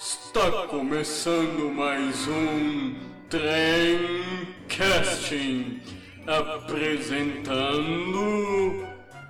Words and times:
Está 0.00 0.68
começando 0.68 1.72
mais 1.74 2.28
um 2.28 2.94
Trem 3.28 4.54
Casting 4.68 5.82
apresentando 6.24 7.36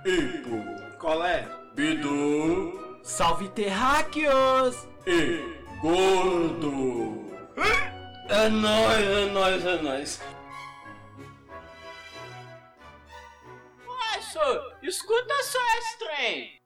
Ipo, 0.05 0.63
Colé. 0.99 1.47
Bidu 1.73 2.99
Salve 3.01 3.49
terráqueos! 3.49 4.87
e 5.07 5.41
Gordo. 5.81 7.25
É 8.29 8.47
nóis, 8.47 9.05
é 9.07 9.25
nóis, 9.25 9.65
é 9.65 9.81
nóis. 9.81 10.21
Ué, 13.87 14.21
senhor, 14.21 14.77
escuta 14.83 15.33
só 15.41 15.59
esse 15.79 15.97
trem. 15.97 16.58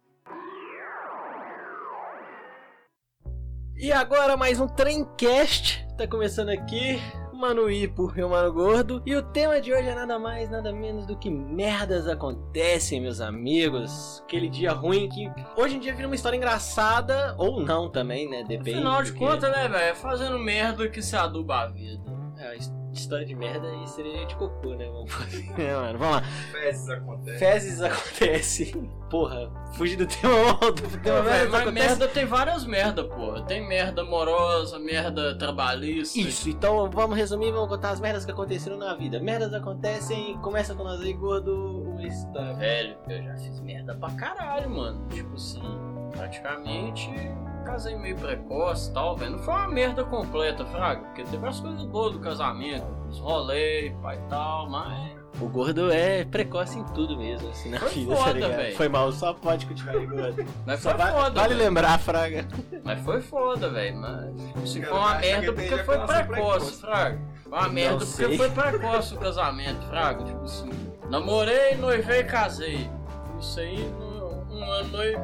E 3.75 3.91
agora 3.91 4.37
mais 4.37 4.59
um 4.59 4.67
Tremcast. 4.67 5.85
Tá 5.97 6.07
começando 6.07 6.49
aqui. 6.49 7.01
Mano 7.33 7.69
Ipo 7.69 8.13
e 8.15 8.23
o 8.23 8.29
Mano 8.29 8.53
Gordo. 8.53 9.01
E 9.05 9.15
o 9.15 9.21
tema 9.21 9.59
de 9.59 9.73
hoje 9.73 9.89
é 9.89 9.95
nada 9.95 10.17
mais, 10.17 10.49
nada 10.49 10.71
menos 10.71 11.05
do 11.05 11.17
que 11.17 11.29
merdas 11.29 12.07
acontecem, 12.07 13.01
meus 13.01 13.19
amigos. 13.19 14.21
Aquele 14.23 14.47
dia 14.47 14.71
ruim 14.71 15.09
que 15.09 15.29
hoje 15.57 15.75
em 15.75 15.79
dia 15.79 15.93
vira 15.93 16.07
uma 16.07 16.15
história 16.15 16.37
engraçada, 16.37 17.35
ou 17.37 17.61
não 17.61 17.89
também, 17.89 18.29
né? 18.29 18.43
Depende. 18.47 18.77
Afinal 18.77 19.03
de 19.03 19.11
contas, 19.11 19.51
né, 19.51 19.67
velho? 19.67 19.75
É 19.75 19.95
fazendo 19.95 20.39
merda 20.39 20.87
que 20.87 21.01
se 21.01 21.15
aduba 21.15 21.61
a 21.61 21.67
vida. 21.67 22.03
É, 22.37 22.55
história 22.99 23.25
de 23.25 23.35
merda 23.35 23.67
e 23.83 23.87
seria 23.87 24.25
de 24.25 24.35
cocô, 24.35 24.75
né? 24.75 24.85
Vamos 24.87 25.11
fazer. 25.11 25.43
É, 25.57 25.75
mano, 25.75 25.99
vamos 25.99 26.15
lá. 26.15 26.23
Fezes 26.51 26.89
acontece. 26.89 27.39
Fezes 27.39 27.81
acontece. 27.81 28.89
Porra, 29.09 29.51
fugir 29.73 29.95
do 29.95 30.07
tema 30.07 30.53
do 30.71 30.99
tema 30.99 31.17
Não, 31.17 31.23
merdas 31.23 31.51
mas 31.51 31.73
merda 31.73 32.07
tem 32.07 32.25
várias 32.25 32.65
merda, 32.65 33.03
porra. 33.03 33.43
Tem 33.43 33.65
merda 33.67 34.01
amorosa, 34.01 34.79
merda 34.79 35.37
trabalhista. 35.37 36.19
Isso, 36.19 36.49
então 36.49 36.89
vamos 36.89 37.15
resumir, 37.17 37.51
vamos 37.51 37.69
contar 37.69 37.91
as 37.91 37.99
merdas 37.99 38.25
que 38.25 38.31
aconteceram 38.31 38.77
na 38.77 38.95
vida. 38.95 39.19
Merdas 39.19 39.53
acontecem, 39.53 40.37
começa 40.39 40.73
com 40.73 40.83
nós 40.83 40.99
aí, 41.01 41.13
gordo, 41.13 41.83
uma 41.83 42.03
história. 42.03 42.55
Velho, 42.55 42.97
eu 43.07 43.23
já 43.23 43.35
fiz 43.35 43.59
merda 43.59 43.95
pra 43.95 44.11
caralho, 44.11 44.69
mano. 44.69 45.07
Tipo 45.09 45.35
assim, 45.35 45.61
praticamente 46.11 47.09
casei 47.63 47.95
meio 47.95 48.15
precoce 48.17 48.89
e 48.89 48.93
tal, 48.93 49.15
velho. 49.17 49.31
Não 49.31 49.39
foi 49.39 49.53
uma 49.53 49.67
merda 49.67 50.03
completa, 50.03 50.65
Fraga. 50.65 51.01
Porque 51.01 51.23
teve 51.23 51.47
as 51.47 51.59
coisas 51.59 51.83
boas 51.85 52.13
do 52.13 52.19
casamento, 52.19 52.85
os 53.09 53.19
rolês, 53.19 53.93
pai 54.01 54.17
e 54.17 54.29
tal, 54.29 54.69
mas. 54.69 55.23
O 55.41 55.49
gordo 55.49 55.91
é 55.91 56.23
precoce 56.25 56.77
em 56.77 56.83
tudo 56.93 57.17
mesmo, 57.17 57.49
assim, 57.49 57.69
na 57.69 57.79
Foi 57.79 57.89
vida, 57.89 58.15
foda, 58.15 58.27
tá 58.27 58.33
ligado? 58.33 58.55
velho. 58.55 58.75
Foi 58.77 58.87
mal, 58.87 59.11
só 59.11 59.33
pode 59.33 59.65
continuar 59.65 59.95
aí, 59.97 60.05
gordo. 60.05 60.45
Mas 60.65 60.83
foi 60.83 60.93
vai- 60.93 61.11
foda. 61.11 61.31
vale 61.41 61.53
velho. 61.55 61.65
lembrar, 61.65 61.99
Fraga. 61.99 62.47
Mas 62.83 62.99
foi 63.01 63.19
foda, 63.21 63.69
velho. 63.69 63.97
Mas 63.97 64.69
se 64.69 64.81
foi 64.83 64.95
uma 64.97 65.15
merda 65.15 65.47
que 65.47 65.51
porque 65.53 65.83
foi 65.83 65.97
precoce, 65.97 66.27
precoce. 66.27 66.81
Fraga. 66.81 67.19
Foi 67.43 67.51
uma 67.59 67.67
merda 67.69 67.97
porque 68.05 68.11
sei. 68.27 68.37
foi 68.37 68.49
precoce 68.51 69.13
o 69.15 69.17
casamento, 69.17 69.81
Fraga. 69.87 70.23
Tipo 70.23 70.43
assim, 70.43 70.69
namorei, 71.09 71.75
noivei 71.77 72.19
e 72.19 72.23
casei. 72.25 72.89
Isso 73.39 73.59
aí, 73.59 73.91
um 74.51 74.63
ano 74.71 74.89
noivei. 74.89 75.15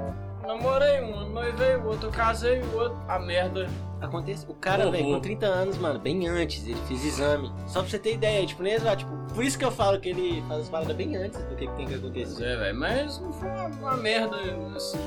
Namorei, 0.49 0.99
um 1.03 1.29
noivei, 1.29 1.75
o 1.75 1.85
outro 1.89 2.07
eu 2.07 2.11
casei, 2.11 2.59
o 2.59 2.75
outro. 2.75 2.99
A 3.07 3.19
merda. 3.19 3.69
Acontece, 4.01 4.47
o 4.49 4.55
cara, 4.55 4.89
velho, 4.89 5.13
com 5.13 5.19
30 5.19 5.45
anos, 5.45 5.77
mano, 5.77 5.99
bem 5.99 6.27
antes, 6.27 6.65
ele 6.67 6.81
fez 6.87 7.05
exame. 7.05 7.51
Só 7.67 7.81
pra 7.81 7.89
você 7.91 7.99
ter 7.99 8.15
ideia, 8.15 8.43
tipo, 8.47 8.63
nem 8.63 8.73
exato, 8.73 8.97
tipo, 9.05 9.11
por 9.35 9.43
isso 9.43 9.59
que 9.59 9.63
eu 9.63 9.69
falo 9.69 9.99
que 9.99 10.09
ele 10.09 10.43
faz 10.47 10.61
as 10.61 10.69
paradas 10.69 10.95
bem 10.95 11.15
antes 11.17 11.39
do 11.39 11.55
que, 11.55 11.67
que 11.67 11.73
tem 11.75 11.85
que 11.85 11.91
Pois 11.99 12.03
acontecer. 12.03 12.45
é, 12.45 12.55
velho. 12.57 12.79
Mas 12.79 13.19
não 13.19 13.31
foi 13.31 13.47
uma, 13.47 13.65
uma 13.67 13.97
merda 13.97 14.37
assim. 14.75 14.97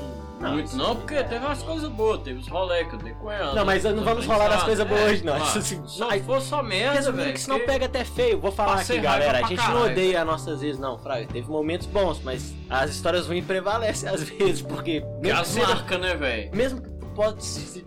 Não, 0.43 0.53
muito 0.53 0.75
não, 0.75 0.95
porque 0.95 1.23
teve 1.23 1.45
umas 1.45 1.63
coisas 1.63 1.89
boas, 1.89 2.21
teve 2.21 2.39
os 2.39 2.47
rolê 2.47 2.83
que 2.85 2.93
eu 2.95 2.99
dei 2.99 3.13
com 3.13 3.31
ela. 3.31 3.53
Não, 3.53 3.65
mas 3.65 3.83
não 3.83 4.03
vamos 4.03 4.25
falar 4.25 4.49
das 4.49 4.63
coisas 4.63 4.85
boas 4.87 5.01
hoje, 5.11 5.23
não. 5.25 5.37
Isso, 5.37 5.57
assim, 5.59 5.81
só 5.85 6.11
se 6.11 6.19
for 6.21 6.41
só 6.41 6.61
merda, 6.61 6.95
Resumindo 6.95 7.21
velho. 7.23 7.33
que 7.33 7.39
senão 7.39 7.57
porque- 7.57 7.71
pega 7.71 7.85
até 7.85 8.03
feio. 8.03 8.39
Vou 8.39 8.51
falar 8.51 8.77
Passei 8.77 8.97
aqui, 8.97 9.05
galera. 9.05 9.37
A 9.39 9.41
gente 9.47 9.57
não 9.59 9.65
caralho. 9.65 9.91
odeia 9.91 10.25
nossas 10.25 10.61
vezes, 10.61 10.79
não, 10.79 10.97
Fraga. 10.99 11.25
Teve 11.27 11.49
momentos 11.49 11.87
bons, 11.87 12.21
mas 12.23 12.53
as 12.69 12.91
histórias 12.91 13.27
ruins 13.27 13.45
prevalecem 13.45 14.09
às 14.09 14.21
vezes, 14.29 14.61
porque 14.61 15.01
Que 15.01 15.07
mesmo 15.07 15.21
que, 15.21 15.31
as 15.31 15.47
seja, 15.47 15.67
marcas, 15.67 15.99
né, 15.99 16.15
velho? 16.15 16.55
mesmo 16.55 16.81
que 16.81 16.89
pode 17.15 17.43
se 17.43 17.83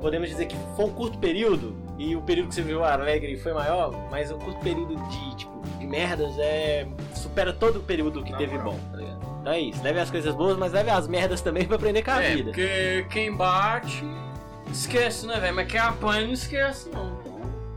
podemos 0.00 0.28
dizer 0.28 0.46
que 0.46 0.56
foi 0.76 0.84
um 0.84 0.90
curto 0.90 1.18
período 1.18 1.76
e 1.98 2.14
o 2.14 2.22
período 2.22 2.48
que 2.48 2.54
você 2.54 2.62
viu 2.62 2.84
alegre 2.84 3.36
foi 3.36 3.52
maior, 3.52 3.92
mas 4.10 4.30
um 4.30 4.38
curto 4.38 4.60
período 4.60 4.94
de 5.08 5.36
tipo 5.36 5.60
de 5.78 5.86
merdas 5.86 6.38
é 6.38 6.86
supera 7.38 7.52
todo 7.52 7.78
o 7.78 7.82
período 7.82 8.22
que 8.22 8.36
teve 8.36 8.58
bom, 8.58 8.78
tá 8.90 8.96
ligado? 8.96 9.18
Então 9.40 9.52
é 9.52 9.60
isso, 9.60 9.82
leve 9.82 10.00
as 10.00 10.10
coisas 10.10 10.34
boas, 10.34 10.58
mas 10.58 10.72
leve 10.72 10.90
as 10.90 11.06
merdas 11.06 11.40
também 11.40 11.64
pra 11.64 11.76
aprender 11.76 12.02
com 12.02 12.10
a 12.10 12.22
é, 12.22 12.34
vida. 12.34 12.50
porque 12.50 13.06
quem 13.10 13.34
bate, 13.34 14.04
esquece, 14.72 15.26
né, 15.26 15.38
velho? 15.38 15.54
Mas 15.54 15.68
quem 15.68 15.80
apanha 15.80 16.26
não 16.26 16.32
esquece, 16.32 16.90
não. 16.90 17.16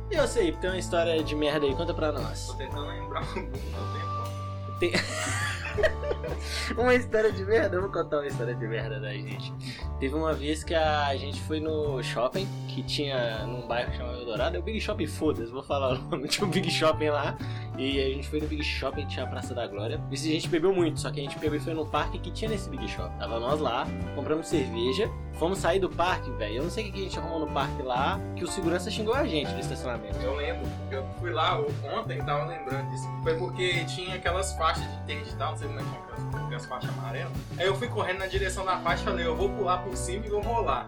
E 0.09 0.15
eu 0.15 0.27
sei, 0.27 0.51
tem 0.53 0.69
uma 0.69 0.79
história 0.79 1.23
de 1.23 1.35
merda 1.35 1.65
aí, 1.65 1.75
conta 1.75 1.93
pra 1.93 2.11
nós. 2.11 2.47
Tô 2.47 2.53
tentando 2.55 2.87
lembrar 2.87 3.19
algum, 3.19 3.41
não 3.41 4.79
tem 4.79 4.91
Tem... 4.91 5.01
uma 6.77 6.93
história 6.95 7.31
de 7.31 7.43
merda? 7.43 7.77
Eu 7.77 7.81
vou 7.81 7.91
contar 7.91 8.17
uma 8.17 8.27
história 8.27 8.55
de 8.55 8.67
merda 8.67 8.99
da 8.99 9.13
gente. 9.13 9.53
Teve 9.99 10.15
uma 10.15 10.33
vez 10.33 10.63
que 10.63 10.73
a 10.73 11.15
gente 11.15 11.39
foi 11.41 11.59
no 11.59 12.01
shopping, 12.01 12.47
que 12.67 12.83
tinha 12.83 13.45
num 13.45 13.67
bairro 13.67 13.93
chamado 13.93 14.19
Eldorado, 14.19 14.57
é 14.57 14.59
o 14.59 14.63
Big 14.63 14.79
Shopping, 14.79 15.07
foda-se, 15.07 15.51
vou 15.51 15.63
falar 15.63 15.93
o 15.93 15.97
nome, 16.09 16.27
tinha 16.29 16.45
um 16.45 16.49
Big 16.49 16.69
Shopping 16.69 17.09
lá. 17.09 17.37
E 17.77 17.99
a 17.99 18.09
gente 18.09 18.27
foi 18.27 18.39
no 18.39 18.47
Big 18.47 18.63
Shopping, 18.63 19.05
tinha 19.07 19.25
a 19.25 19.27
Praça 19.27 19.53
da 19.55 19.65
Glória. 19.65 19.99
E 20.11 20.13
a 20.13 20.17
gente 20.17 20.47
bebeu 20.47 20.73
muito, 20.73 20.99
só 20.99 21.09
que 21.09 21.19
a 21.19 21.23
gente 21.23 21.39
bebeu 21.39 21.59
e 21.59 21.63
foi 21.63 21.73
no 21.73 21.85
parque 21.85 22.19
que 22.19 22.29
tinha 22.31 22.49
nesse 22.49 22.69
Big 22.69 22.87
Shopping. 22.87 23.17
Tava 23.17 23.39
nós 23.39 23.59
lá, 23.59 23.87
compramos 24.15 24.47
cerveja, 24.47 25.09
fomos 25.33 25.57
sair 25.59 25.79
do 25.79 25.89
parque, 25.89 26.29
velho. 26.31 26.57
Eu 26.57 26.63
não 26.63 26.69
sei 26.69 26.89
o 26.89 26.91
que 26.91 26.99
a 26.99 27.03
gente 27.03 27.17
arrumou 27.17 27.39
no 27.39 27.47
parque 27.47 27.81
lá, 27.81 28.19
que 28.35 28.43
o 28.43 28.47
segurança 28.47 28.91
xingou 28.91 29.13
a 29.15 29.25
gente 29.25 29.51
do 29.51 29.59
estacionamento. 29.59 30.17
Eu 30.19 30.35
lembro, 30.35 30.67
eu 30.91 31.03
fui 31.19 31.31
lá 31.31 31.59
ontem, 31.59 32.23
tava 32.23 32.45
lembrando 32.45 32.89
disso. 32.91 33.07
Foi 33.23 33.35
porque 33.35 33.85
tinha 33.85 34.15
aquelas 34.15 34.53
faixas 34.53 34.83
de 34.83 35.13
interdital, 35.13 35.55
não 35.61 35.61
sei 35.61 35.67
como 35.67 35.79
é 35.79 35.83
que 35.83 35.89
chama 35.89 36.03
aquelas, 36.03 36.45
aquelas 36.45 36.65
faixas 36.65 36.89
amarelas. 36.97 37.33
Aí 37.57 37.65
eu 37.65 37.75
fui 37.75 37.87
correndo 37.87 38.19
na 38.19 38.27
direção 38.27 38.65
da 38.65 38.77
faixa 38.79 39.03
e 39.03 39.05
falei, 39.05 39.25
eu 39.25 39.35
vou 39.35 39.49
pular 39.49 39.79
por 39.79 39.95
cima 39.95 40.25
e 40.25 40.29
vou 40.29 40.41
rolar. 40.41 40.87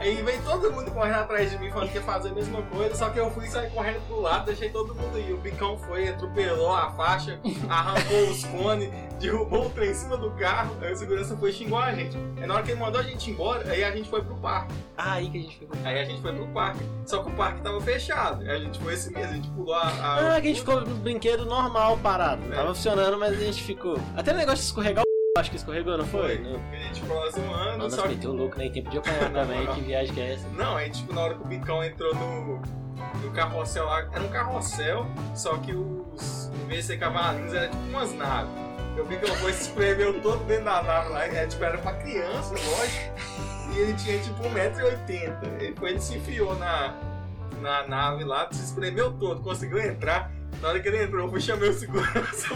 Aí 0.00 0.22
veio 0.22 0.42
todo 0.42 0.72
mundo 0.72 0.90
correndo 0.92 1.16
atrás 1.16 1.50
de 1.50 1.58
mim 1.58 1.70
falando 1.70 1.90
que 1.90 1.96
ia 1.98 2.02
fazer 2.02 2.30
a 2.30 2.32
mesma 2.32 2.62
coisa, 2.62 2.94
só 2.94 3.10
que 3.10 3.20
eu 3.20 3.30
fui 3.30 3.46
sair 3.46 3.70
correndo 3.70 4.00
pro 4.06 4.20
lado, 4.20 4.46
deixei 4.46 4.70
todo 4.70 4.94
mundo 4.94 5.18
ir. 5.18 5.34
O 5.34 5.36
bicão 5.36 5.76
foi, 5.78 6.08
atropelou 6.08 6.74
a 6.74 6.90
faixa, 6.92 7.38
arrancou 7.68 8.30
os 8.30 8.42
cones, 8.46 8.90
derrubou 9.20 9.66
o 9.66 9.70
trem 9.70 9.90
em 9.90 9.94
cima 9.94 10.16
do 10.16 10.30
carro, 10.32 10.74
aí 10.80 10.90
o 10.92 10.96
segurança 10.96 11.36
foi 11.36 11.50
e 11.50 11.52
xingou 11.52 11.78
a 11.78 11.92
gente. 11.92 12.16
Aí 12.40 12.46
na 12.46 12.54
hora 12.54 12.62
que 12.62 12.70
ele 12.70 12.80
mandou 12.80 12.98
a 12.98 13.04
gente 13.04 13.30
embora, 13.30 13.70
aí 13.70 13.84
a 13.84 13.90
gente 13.94 14.08
foi 14.08 14.22
pro 14.22 14.34
parque. 14.36 14.72
Ah, 14.96 15.12
aí 15.14 15.28
que 15.30 15.38
a 15.38 15.42
gente 15.42 15.58
ficou. 15.58 15.76
Aí 15.84 16.00
a 16.00 16.04
gente 16.06 16.22
foi 16.22 16.32
pro 16.32 16.46
parque. 16.48 16.80
Só 17.04 17.22
que 17.22 17.28
o 17.30 17.32
parque 17.34 17.60
tava 17.60 17.80
fechado. 17.82 18.40
Aí 18.42 18.50
a 18.50 18.58
gente 18.58 18.78
foi 18.80 18.94
esse 18.94 19.12
mesmo, 19.12 19.30
a 19.30 19.34
gente 19.34 19.50
pulou 19.50 19.74
a. 19.74 19.82
a- 19.86 20.36
Ah, 20.36 20.40
que 20.40 20.46
a 20.46 20.50
gente 20.50 20.60
ficou 20.60 20.80
no 20.80 20.94
brinquedo 20.96 21.44
normal 21.44 21.98
parado. 21.98 22.42
É. 22.50 22.56
tava 22.56 22.74
funcionando, 22.74 23.18
mas 23.18 23.32
a 23.34 23.40
gente 23.40 23.62
ficou. 23.62 23.98
Até 24.16 24.32
o 24.32 24.36
negócio 24.36 24.60
de 24.60 24.64
escorregar 24.64 25.04
acho 25.40 25.50
que 25.50 25.56
escorregou, 25.56 25.96
não 25.96 26.06
foi? 26.06 26.36
Foi. 26.36 26.38
Não. 26.38 26.60
A 26.70 26.76
gente 26.76 27.00
ficou 27.00 27.18
lá 27.18 27.30
zoando, 27.30 27.90
só 27.90 27.96
nós 27.96 28.02
que. 28.02 28.08
meteu 28.16 28.32
louco, 28.32 28.58
né? 28.58 28.68
Tempo 28.68 28.90
de 28.90 28.98
apanhar 28.98 29.32
também. 29.32 29.66
Que 29.66 29.80
viagem 29.80 30.14
que 30.14 30.20
é 30.20 30.34
essa? 30.34 30.48
Não, 30.50 30.76
aí 30.76 30.90
tipo, 30.90 31.12
na 31.12 31.20
hora 31.22 31.34
que 31.34 31.42
o 31.42 31.46
Bicão 31.46 31.82
entrou 31.82 32.14
no, 32.14 32.62
no 33.22 33.30
carrossel 33.32 33.86
lá, 33.86 34.08
era 34.12 34.22
um 34.22 34.28
carrossel, 34.28 35.06
só 35.34 35.56
que 35.56 35.72
os. 35.72 36.50
Em 36.62 36.66
vez 36.66 36.82
de 36.82 36.86
ser 36.88 36.98
cavalinhos, 36.98 37.54
era 37.54 37.68
tipo 37.68 37.82
umas 37.84 38.12
naves. 38.14 38.52
O 38.98 39.04
Bicão 39.04 39.34
foi 39.36 39.52
se 39.52 39.62
espremeu 39.62 40.20
todo 40.20 40.44
dentro 40.44 40.64
da 40.64 40.82
nave 40.82 41.08
lá, 41.10 41.24
era, 41.24 41.46
tipo, 41.46 41.64
era 41.64 41.78
pra 41.78 41.94
criança, 41.94 42.50
lógico. 42.50 43.14
E 43.74 43.78
ele 43.78 43.94
tinha 43.94 44.18
tipo 44.18 44.42
1,80m. 44.42 45.60
Ele 45.60 45.74
foi, 45.76 45.90
ele 45.90 46.00
se 46.00 46.16
enfiou 46.16 46.54
na, 46.56 46.94
na 47.62 47.86
nave 47.86 48.24
lá, 48.24 48.48
se 48.50 48.62
espremeu 48.62 49.12
todo, 49.12 49.40
conseguiu 49.42 49.78
entrar. 49.78 50.30
Na 50.60 50.68
hora 50.68 50.80
que 50.80 50.88
ele 50.88 51.04
entrou, 51.04 51.24
eu 51.24 51.30
fui 51.30 51.40
chamar 51.40 51.68
o 51.68 51.72
segurança 51.72 52.48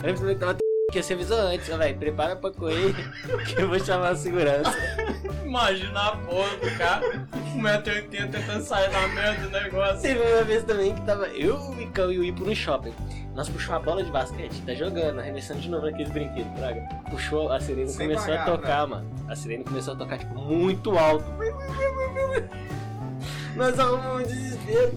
que 0.90 1.02
você 1.02 1.14
avisou 1.14 1.38
antes, 1.38 1.70
ó, 1.70 1.76
velho. 1.76 1.98
Prepara 1.98 2.36
pra 2.36 2.50
correr 2.50 2.94
que 3.46 3.60
eu 3.60 3.68
vou 3.68 3.78
chamar 3.78 4.10
a 4.10 4.16
segurança. 4.16 4.74
Imagina 5.44 6.00
a 6.00 6.16
porra 6.16 6.56
do 6.56 6.78
cara, 6.78 7.26
1,80m 7.56 8.30
tentando 8.30 8.62
sair 8.62 8.90
da 8.90 9.08
merda 9.08 9.42
do 9.42 9.50
negócio. 9.50 10.02
Teve 10.02 10.20
uma 10.20 10.44
vez 10.44 10.64
também 10.64 10.94
que 10.94 11.00
tava 11.02 11.26
eu, 11.28 11.56
o 11.56 11.74
Micão 11.74 12.12
e 12.12 12.18
o 12.18 12.24
Ipo 12.24 12.44
no 12.44 12.54
shopping. 12.54 12.92
Nós 13.34 13.48
puxou 13.48 13.74
a 13.74 13.78
bola 13.78 14.02
de 14.02 14.10
basquete, 14.10 14.60
tá 14.66 14.74
jogando, 14.74 15.20
arremessando 15.20 15.60
de 15.60 15.70
novo 15.70 15.86
naqueles 15.86 16.10
brinquedos, 16.12 16.52
praga. 16.58 16.82
Puxou, 17.10 17.50
a 17.50 17.60
sirene 17.60 17.88
Sem 17.88 18.08
começou 18.08 18.28
pagar, 18.28 18.42
a 18.42 18.44
tocar, 18.44 18.86
mano. 18.86 19.10
A 19.28 19.36
sirene 19.36 19.64
começou 19.64 19.94
a 19.94 19.96
tocar, 19.96 20.18
tipo, 20.18 20.34
muito 20.34 20.96
alto. 20.98 21.24
Nós 23.56 23.78
arrumamos 23.78 24.22
um 24.22 24.26
desespero. 24.26 24.92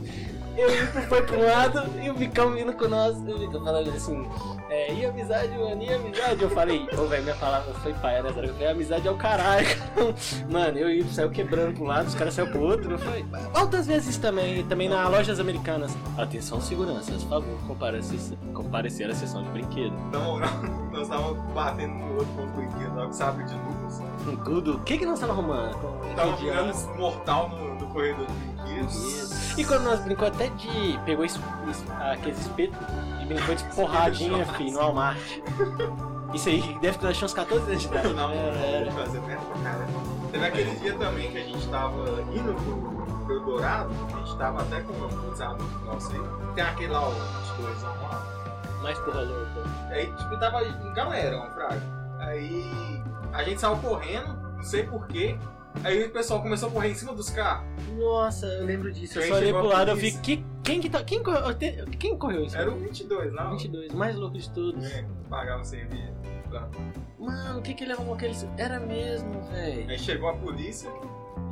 Eu 0.58 0.84
Ipo 0.84 1.02
foi 1.02 1.22
pro 1.24 1.44
lado 1.44 1.84
e 2.02 2.10
o 2.10 2.14
Bicão 2.14 2.52
vindo 2.52 2.74
com 2.74 2.88
nós. 2.88 3.18
O 3.18 3.38
Bicão 3.40 3.64
falando 3.64 3.90
assim, 3.90 4.28
é, 4.70 4.94
e 4.94 5.06
amizade, 5.06 5.58
mano, 5.58 5.82
e 5.82 5.94
amizade? 5.94 6.42
Eu 6.42 6.50
falei, 6.50 6.88
ô 6.98 7.06
velho, 7.08 7.24
minha 7.24 7.36
palavra 7.36 7.74
foi 7.76 7.94
paia, 7.94 8.24
né? 8.24 8.30
Eu 8.30 8.34
falei, 8.34 8.68
amizade 8.68 9.08
é 9.08 9.12
o 9.12 9.16
caralho. 9.16 9.68
Mano, 10.50 10.78
eu 10.78 10.90
e 10.90 11.02
o 11.02 11.10
saiu 11.10 11.30
quebrando 11.30 11.76
pra 11.76 11.84
um 11.84 11.88
lado, 11.88 12.08
os 12.08 12.16
caras 12.16 12.34
saíram 12.34 12.52
pro 12.52 12.62
outro. 12.62 12.98
Falei, 12.98 13.26
altas 13.54 13.88
vezes 13.88 14.18
também, 14.18 14.64
também 14.66 14.90
na 14.90 15.08
lojas 15.08 15.40
americanas. 15.40 15.96
Atenção, 16.18 16.60
seguranças, 16.60 17.24
por 17.24 17.30
favor, 17.30 17.58
comparecer, 17.68 18.20
comparecer 18.54 19.10
à 19.10 19.16
sessão 19.16 19.44
de 19.44 19.50
brinquedo. 19.50 19.94
Então, 20.10 20.40
nós 20.94 21.02
estávamos 21.04 21.54
batendo 21.54 21.94
no 21.94 22.14
outro 22.14 22.34
com 22.36 22.44
o 22.44 22.48
brinquedo, 22.48 22.96
lá, 22.96 23.12
sabe, 23.12 23.44
de 23.44 23.54
luvas. 23.56 24.02
Com 24.26 24.36
tudo. 24.38 24.76
O 24.76 24.80
que, 24.82 24.98
que 24.98 25.06
nós 25.06 25.16
estamos 25.16 25.38
arrumando? 25.38 25.76
Com- 25.80 26.16
Tava 26.16 26.34
de- 26.34 26.44
virando 26.46 26.70
esse 26.70 26.88
mortal 26.98 27.50
no, 27.50 27.76
no 27.76 27.88
corredor 27.88 28.26
de 28.28 28.34
brinquedos. 28.34 29.58
E 29.58 29.66
quando 29.66 29.84
nós 29.84 30.00
brincou 30.00 30.28
até 30.28 30.48
de. 30.50 31.00
pegou 31.06 31.26
es- 31.26 31.40
es- 31.70 31.84
aqueles 32.00 32.40
espetos 32.40 32.78
e 33.22 33.26
brincou 33.26 33.54
de 33.56 33.64
porradinha, 33.76 34.46
fi, 34.46 34.72
no 34.72 34.78
Walmart. 34.80 35.20
Isso 36.34 36.50
aí 36.50 36.78
deve 36.82 36.98
que 36.98 37.04
nós 37.06 37.16
tínhamos 37.16 37.34
14 37.34 37.70
anos 37.70 37.82
de 37.82 37.88
idade. 37.88 38.14
Não, 38.14 38.32
Era, 38.32 38.56
era. 38.58 38.92
fazer 38.92 39.20
merda 39.22 39.44
pra 39.46 39.62
caramba. 39.72 40.00
Teve 40.32 40.46
aquele 40.46 40.76
dia 40.80 40.98
também 40.98 41.32
que 41.32 41.38
a 41.38 41.44
gente 41.44 41.68
tava 41.68 42.22
indo 42.34 42.54
pro, 42.56 43.26
pro 43.26 43.40
Dourado, 43.42 43.92
a 44.14 44.18
gente 44.20 44.36
tava 44.38 44.62
até 44.64 44.82
com 44.82 44.94
uns 44.94 45.40
adultos 45.42 45.82
nossos 45.86 46.12
aí. 46.14 46.22
Tem 46.56 46.64
aquele 46.64 46.92
lá, 46.92 47.08
o 47.08 47.12
22 47.12 47.84
lá. 47.84 48.43
Mais 48.84 49.00
porra 49.00 49.22
louca. 49.22 49.64
Aí, 49.90 50.06
tipo, 50.08 50.38
tava 50.40 50.64
em 50.64 50.94
galera, 50.94 51.38
uma 51.38 51.50
fraga. 51.52 51.82
Aí 52.20 53.02
a 53.32 53.44
gente 53.44 53.62
saiu 53.62 53.78
correndo, 53.78 54.34
não 54.58 54.64
sei 54.64 54.84
porquê. 54.84 55.38
Aí 55.84 56.04
o 56.04 56.12
pessoal 56.12 56.42
começou 56.42 56.70
a 56.70 56.72
correr 56.72 56.90
em 56.90 56.96
cima 56.96 57.14
dos 57.14 57.30
carros. 57.30 57.66
Nossa, 57.98 58.46
eu 58.46 58.66
lembro 58.66 58.92
disso. 58.92 59.20
Eu 59.20 59.28
só 59.28 59.36
olhei 59.36 59.52
pro 59.52 59.66
lado 59.66 59.92
eu 59.92 59.96
vi 59.96 60.12
que. 60.20 60.46
Quem 60.64 60.80
que 60.80 60.90
tá. 60.90 61.04
Quem 61.04 61.24
correu, 61.24 61.44
quem 62.00 62.18
correu 62.18 62.46
isso? 62.46 62.56
Era 62.56 62.72
o 62.72 62.78
22, 62.78 63.34
não? 63.34 63.52
22, 63.52 63.94
mais 63.94 64.16
louco 64.16 64.38
de 64.38 64.50
todos. 64.50 64.86
É, 64.86 65.06
pagava 65.30 65.64
cerveja. 65.64 66.14
Mano, 67.18 67.60
o 67.60 67.62
que 67.62 67.74
que 67.74 67.84
ele 67.84 67.94
arrumou 67.94 68.14
aquele. 68.14 68.34
Era 68.58 68.80
mesmo, 68.80 69.42
velho. 69.52 69.90
Aí 69.90 70.00
chegou 70.00 70.30
a 70.30 70.36
polícia. 70.36 70.90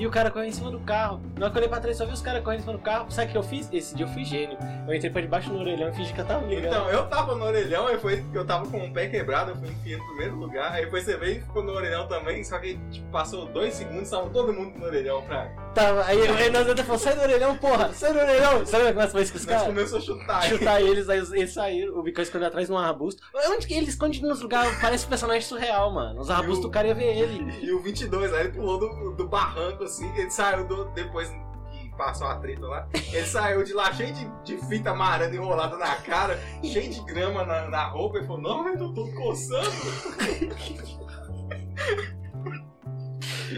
E 0.01 0.07
o 0.07 0.09
cara 0.09 0.31
correu 0.31 0.48
em 0.48 0.51
cima 0.51 0.71
do 0.71 0.80
carro. 0.80 1.21
Na 1.38 1.45
hora 1.45 1.51
que 1.51 1.57
eu 1.59 1.62
olhei 1.62 1.69
pra 1.69 1.80
trás, 1.80 1.95
só 1.95 2.07
vi 2.07 2.13
os 2.13 2.24
caras 2.24 2.44
correndo 2.44 2.62
em 2.62 2.63
cima 2.63 2.74
do 2.74 2.80
carro. 2.80 3.12
Sabe 3.12 3.27
o 3.27 3.31
que 3.33 3.38
eu 3.38 3.44
fiz? 3.44 3.69
Esse 3.71 3.94
dia 3.94 4.03
eu 4.03 4.09
fui 4.09 4.25
gênio. 4.25 4.57
Eu 4.88 4.95
entrei 4.95 5.12
pra 5.12 5.21
debaixo 5.21 5.51
do 5.51 5.59
orelhão 5.59 5.89
e 5.89 5.92
fingi 5.92 6.12
que 6.12 6.19
eu 6.19 6.25
tava 6.25 6.44
ligando. 6.44 6.65
Então, 6.65 6.89
eu 6.89 7.06
tava 7.06 7.36
no 7.36 7.45
orelhão, 7.45 7.86
aí 7.86 8.00
foi 8.00 8.25
eu 8.33 8.44
tava 8.44 8.65
com 8.65 8.83
o 8.83 8.92
pé 8.92 9.06
quebrado, 9.09 9.51
eu 9.51 9.56
fui 9.57 9.68
enfiando 9.68 10.01
no 10.01 10.07
primeiro 10.07 10.36
lugar. 10.38 10.71
Aí 10.71 10.86
depois 10.86 11.03
você 11.03 11.15
veio 11.18 11.38
e 11.38 11.42
ficou 11.42 11.62
no 11.62 11.74
orelhão 11.74 12.07
também, 12.07 12.44
só 12.44 12.57
que 12.57 12.80
tipo, 12.89 13.12
passou 13.12 13.45
dois 13.45 13.75
segundos, 13.75 14.09
tava 14.09 14.27
todo 14.31 14.51
mundo 14.51 14.75
no 14.75 14.86
orelhão 14.88 15.21
pra. 15.21 15.51
Tava, 15.73 16.03
aí, 16.03 16.21
aí 16.27 16.50
nós 16.50 16.68
até 16.69 16.83
falamos, 16.83 17.01
sai 17.01 17.15
do 17.15 17.21
orelhão, 17.21 17.56
porra, 17.57 17.94
sai 17.94 18.12
do 18.12 18.19
orelhão. 18.19 18.65
Sabe 18.65 18.88
como 18.89 19.00
é 19.01 19.06
que 19.06 19.12
faz 19.13 19.31
com 19.31 19.38
os 19.38 19.45
caras? 19.45 19.63
começou 19.68 20.00
a 20.00 20.01
chutar. 20.01 20.44
Chutar 20.44 20.81
eles, 20.81 21.07
aí 21.07 21.19
eles 21.19 21.53
saíram, 21.53 21.97
o 21.97 22.03
Bicão 22.03 22.21
escondeu 22.21 22.50
atrás 22.50 22.68
de 22.68 22.73
um 22.73 22.77
arbusto. 22.77 23.23
Onde 23.33 23.65
que 23.65 23.73
ele 23.73 23.88
esconde 23.88 24.21
nos 24.21 24.41
lugares? 24.41 24.77
Parece 24.81 25.06
um 25.06 25.09
personagem 25.09 25.44
surreal, 25.44 25.89
mano. 25.94 26.19
Os 26.19 26.29
arbustos, 26.29 26.65
o- 26.65 26.68
o 26.68 26.71
cara 26.71 26.89
ia 26.89 26.94
ver 26.94 27.15
ele. 27.18 27.65
E 27.65 27.71
o 27.71 27.81
22, 27.81 28.33
aí 28.33 28.47
ele 28.47 28.51
pulou 28.51 28.77
do, 28.79 29.12
do 29.15 29.29
barranco 29.29 29.85
assim, 29.85 30.12
ele 30.18 30.29
saiu 30.29 30.68
do, 30.68 30.85
depois 30.91 31.29
que 31.29 31.89
passou 31.97 32.27
a 32.27 32.35
treta 32.35 32.65
lá. 32.67 32.85
Ele 32.94 33.25
saiu 33.25 33.63
de 33.63 33.71
lá 33.74 33.94
cheio 33.94 34.13
de, 34.13 34.29
de 34.44 34.57
fita 34.67 34.89
amarela 34.89 35.33
enrolada 35.33 35.77
na 35.77 35.95
cara, 35.95 36.38
cheio 36.62 36.91
de 36.91 37.00
grama 37.06 37.45
na, 37.45 37.69
na 37.69 37.85
roupa. 37.88 38.19
E 38.19 38.27
falou: 38.27 38.41
Não, 38.41 38.67
eu 38.67 38.77
tô 38.77 38.91
todo 38.94 39.13
coçando. 39.13 39.71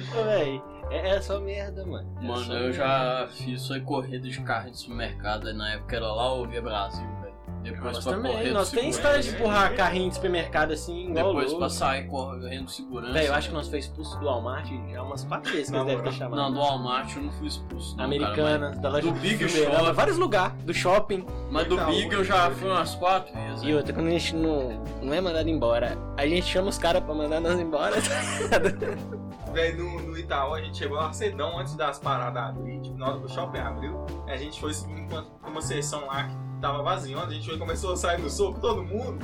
Véi, 0.02 0.62
é, 0.90 1.10
é 1.16 1.22
só 1.22 1.40
merda, 1.40 1.86
mano. 1.86 2.08
É 2.22 2.26
Mano, 2.26 2.44
só 2.44 2.54
eu 2.54 2.60
merda. 2.60 2.74
já 2.74 3.28
fiz 3.32 3.68
foi 3.68 3.80
corrida 3.82 4.28
de 4.30 4.42
carro 4.42 4.70
de 4.72 4.78
supermercado, 4.78 5.48
aí 5.48 5.54
na 5.54 5.74
época 5.74 5.96
era 5.96 6.08
lá 6.08 6.34
o 6.34 6.46
Via 6.48 6.62
Brasil, 6.62 7.06
velho. 7.22 7.34
Depois 7.64 7.94
Nós 7.96 8.04
pra 8.04 8.14
também, 8.14 8.32
correr 8.34 8.52
nós 8.52 8.72
tem 8.72 8.90
história 8.90 9.22
de 9.22 9.30
empurrar 9.30 9.74
carrinho 9.74 10.10
de 10.10 10.16
supermercado 10.16 10.74
assim, 10.74 11.10
igual 11.10 11.28
Depois 11.28 11.46
louco. 11.46 11.60
pra 11.60 11.70
sair 11.70 12.08
correndo 12.08 12.70
segurança. 12.70 13.14
Velho, 13.14 13.28
eu 13.28 13.34
acho 13.34 13.48
que 13.48 13.54
né? 13.54 13.60
nós 13.60 13.70
foi 13.70 13.80
expulso 13.80 14.20
do 14.20 14.26
Walmart 14.26 14.68
já 14.92 15.02
umas 15.02 15.24
quatro 15.24 15.50
vezes 15.50 15.70
que 15.70 15.76
eles 15.78 15.88
devem 15.88 16.04
ter 16.04 16.12
chamado. 16.12 16.36
Não, 16.42 16.52
do 16.52 16.60
Walmart 16.60 17.16
eu 17.16 17.24
não 17.24 17.32
fui 17.32 17.48
expulso. 17.48 17.96
Não, 17.96 18.04
Americana, 18.04 18.72
da 18.72 18.90
loja 18.90 19.08
do 19.08 19.14
de 19.14 19.20
Big 19.22 19.48
Fliperama, 19.48 19.80
Shop. 19.80 19.94
vários 19.94 20.18
lugares, 20.18 20.64
do 20.64 20.74
shopping. 20.74 21.22
Cara. 21.22 21.38
Mas 21.52 21.68
do 21.68 21.78
Big 21.86 22.14
eu 22.14 22.24
já 22.26 22.52
fui 22.52 22.70
umas 22.70 22.96
quatro 22.96 23.34
vezes. 23.34 23.64
E 23.64 23.68
né? 23.68 23.76
outra, 23.78 23.94
quando 23.94 24.08
a 24.08 24.12
gente 24.12 24.36
não, 24.36 24.84
não 25.02 25.14
é 25.14 25.22
mandado 25.22 25.50
embora, 25.50 25.98
a 26.18 26.28
gente 26.28 26.46
chama 26.46 26.68
os 26.68 26.78
caras 26.78 27.02
pra 27.02 27.14
mandar 27.14 27.40
nós 27.40 27.58
embora. 27.58 27.96
Velho, 29.54 29.84
no, 29.84 30.00
no 30.02 30.18
Itaú 30.18 30.54
a 30.56 30.62
gente 30.62 30.78
chegou 30.78 30.98
lá 30.98 31.14
cedão 31.14 31.58
antes 31.60 31.76
das 31.76 32.00
paradas 32.00 32.42
abrir, 32.44 32.82
tipo, 32.82 32.98
na 32.98 33.10
hora 33.10 33.20
que 33.20 33.26
o 33.26 33.30
shopping 33.30 33.60
abriu. 33.60 34.06
A 34.28 34.36
gente 34.36 34.60
foi 34.60 34.74
subir 34.74 35.02
uma, 35.12 35.26
uma 35.48 35.62
sessão 35.62 36.06
lá 36.08 36.24
que 36.24 36.36
tava 36.60 36.82
vazia, 36.82 37.18
a 37.20 37.30
gente 37.30 37.58
começou 37.58 37.94
a 37.94 37.98
sair 37.98 38.20
no 38.22 38.30
soco, 38.30 38.60
todo 38.60 38.84
mundo. 38.84 39.20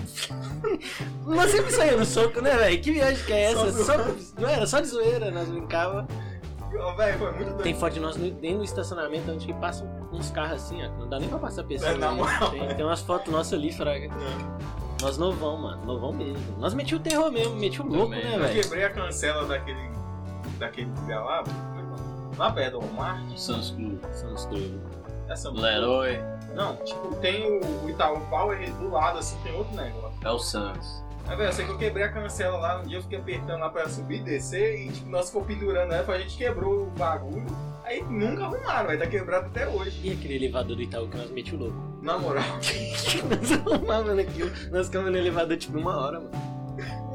Nós 1.26 1.52
sempre 1.52 1.72
saímos 1.72 2.00
no 2.00 2.06
soco, 2.06 2.42
né, 2.42 2.56
velho? 2.56 2.82
Que 2.82 2.92
viagem 2.92 3.26
que 3.26 3.34
é 3.34 3.52
Só 3.54 3.66
essa? 3.66 3.84
zoando. 3.84 4.20
Só- 4.22 4.42
não 4.42 4.50
era 4.50 4.68
só 4.68 4.80
de 4.80 4.88
zoeira, 4.88 5.32
nós 5.32 5.50
brincava. 5.50 6.08
Velho, 6.98 7.18
foi 7.18 7.32
muito 7.32 7.46
doido. 7.50 7.64
Tem 7.64 7.74
foto 7.74 7.94
de 7.94 8.00
nós 8.00 8.16
no- 8.16 8.30
dentro 8.30 8.60
do 8.60 8.64
estacionamento 8.64 9.32
onde 9.32 9.46
que 9.48 9.54
passam 9.54 9.88
uns 10.14 10.30
carros 10.30 10.62
assim, 10.64 10.86
ó. 10.86 10.90
Não 11.00 11.10
dá 11.10 11.18
nem 11.20 11.28
pra 11.28 11.40
passar 11.40 11.64
pessoa. 11.64 11.92
É, 11.92 11.98
na 11.98 12.12
né? 12.12 12.18
moral, 12.18 12.52
tem, 12.52 12.68
tem 12.76 12.86
umas 12.86 13.02
fotos 13.02 13.32
nossas 13.34 13.54
ali, 13.54 13.72
fraga. 13.74 14.06
É. 14.06 15.02
Nós 15.02 15.18
novão, 15.18 15.58
mano. 15.58 15.84
Novão 15.86 16.12
mesmo. 16.14 16.38
Nós 16.60 16.74
meti 16.74 16.94
o 16.94 17.00
terror 17.00 17.32
mesmo, 17.32 17.56
meti 17.56 17.82
o 17.82 17.86
louco, 17.88 18.12
Também, 18.14 18.24
né, 18.24 18.36
Eu 18.36 18.40
velho? 18.42 18.62
quebrei 18.62 18.84
a 18.84 18.90
cancela 18.92 19.46
daquele, 19.48 19.90
daquele 20.60 20.92
lugar 21.00 21.24
lá, 21.24 21.44
lá 22.38 22.52
perto 22.52 22.80
do 22.80 22.86
Walmart. 22.86 23.38
Sans 23.38 23.72
Club. 23.72 24.00
Somos 24.14 24.46
tudo. 24.46 24.80
Essa 25.28 25.52
Leroy 25.52 26.18
Não, 26.56 26.76
tipo, 26.78 27.16
tem 27.18 27.46
o, 27.46 27.86
o 27.86 27.90
Itaú 27.90 28.20
Power 28.30 28.60
e 28.62 28.72
do 28.72 28.90
lado, 28.90 29.20
assim, 29.20 29.38
tem 29.44 29.54
outro 29.54 29.76
negócio. 29.76 30.18
é 30.24 30.32
o 30.32 30.40
Sans. 30.40 31.04
Aí, 31.28 31.38
velho, 31.38 31.50
eu 31.50 31.54
sei 31.54 31.66
que 31.66 31.72
eu 31.72 31.78
quebrei 31.78 32.06
a 32.06 32.12
cancela 32.12 32.58
lá, 32.58 32.80
um 32.80 32.88
dia 32.88 32.98
eu 32.98 33.04
fiquei 33.04 33.20
apertando 33.20 33.60
lá 33.60 33.70
pra 33.70 33.82
ela 33.82 33.90
subir 33.90 34.22
e 34.22 34.24
descer, 34.24 34.80
e 34.82 34.92
tipo, 34.92 35.08
nós 35.10 35.28
ficou 35.28 35.44
pendurando 35.46 35.94
ela, 35.94 36.12
a 36.12 36.18
gente 36.20 36.36
quebrou 36.36 36.88
o 36.88 36.90
bagulho. 36.92 37.46
Aí 37.84 38.02
nunca 38.04 38.46
arrumaram, 38.46 38.88
vai 38.88 38.98
tá 38.98 39.06
quebrado 39.06 39.46
até 39.48 39.68
hoje. 39.68 40.00
E 40.04 40.12
aquele 40.12 40.36
elevador 40.36 40.76
do 40.76 40.82
Itaú 40.82 41.08
que 41.08 41.18
nós 41.18 41.30
meti 41.30 41.56
o 41.56 41.60
louco? 41.60 41.78
Na 42.02 42.18
moral, 42.18 42.44
nós 43.30 43.52
arrumávamos 43.52 44.16
naquilo. 44.16 44.52
Nós 44.72 44.88
ficamos 44.88 45.12
no 45.12 45.18
elevador 45.18 45.58
tipo 45.58 45.78
uma 45.78 45.96
hora, 45.98 46.20
mano. 46.20 46.59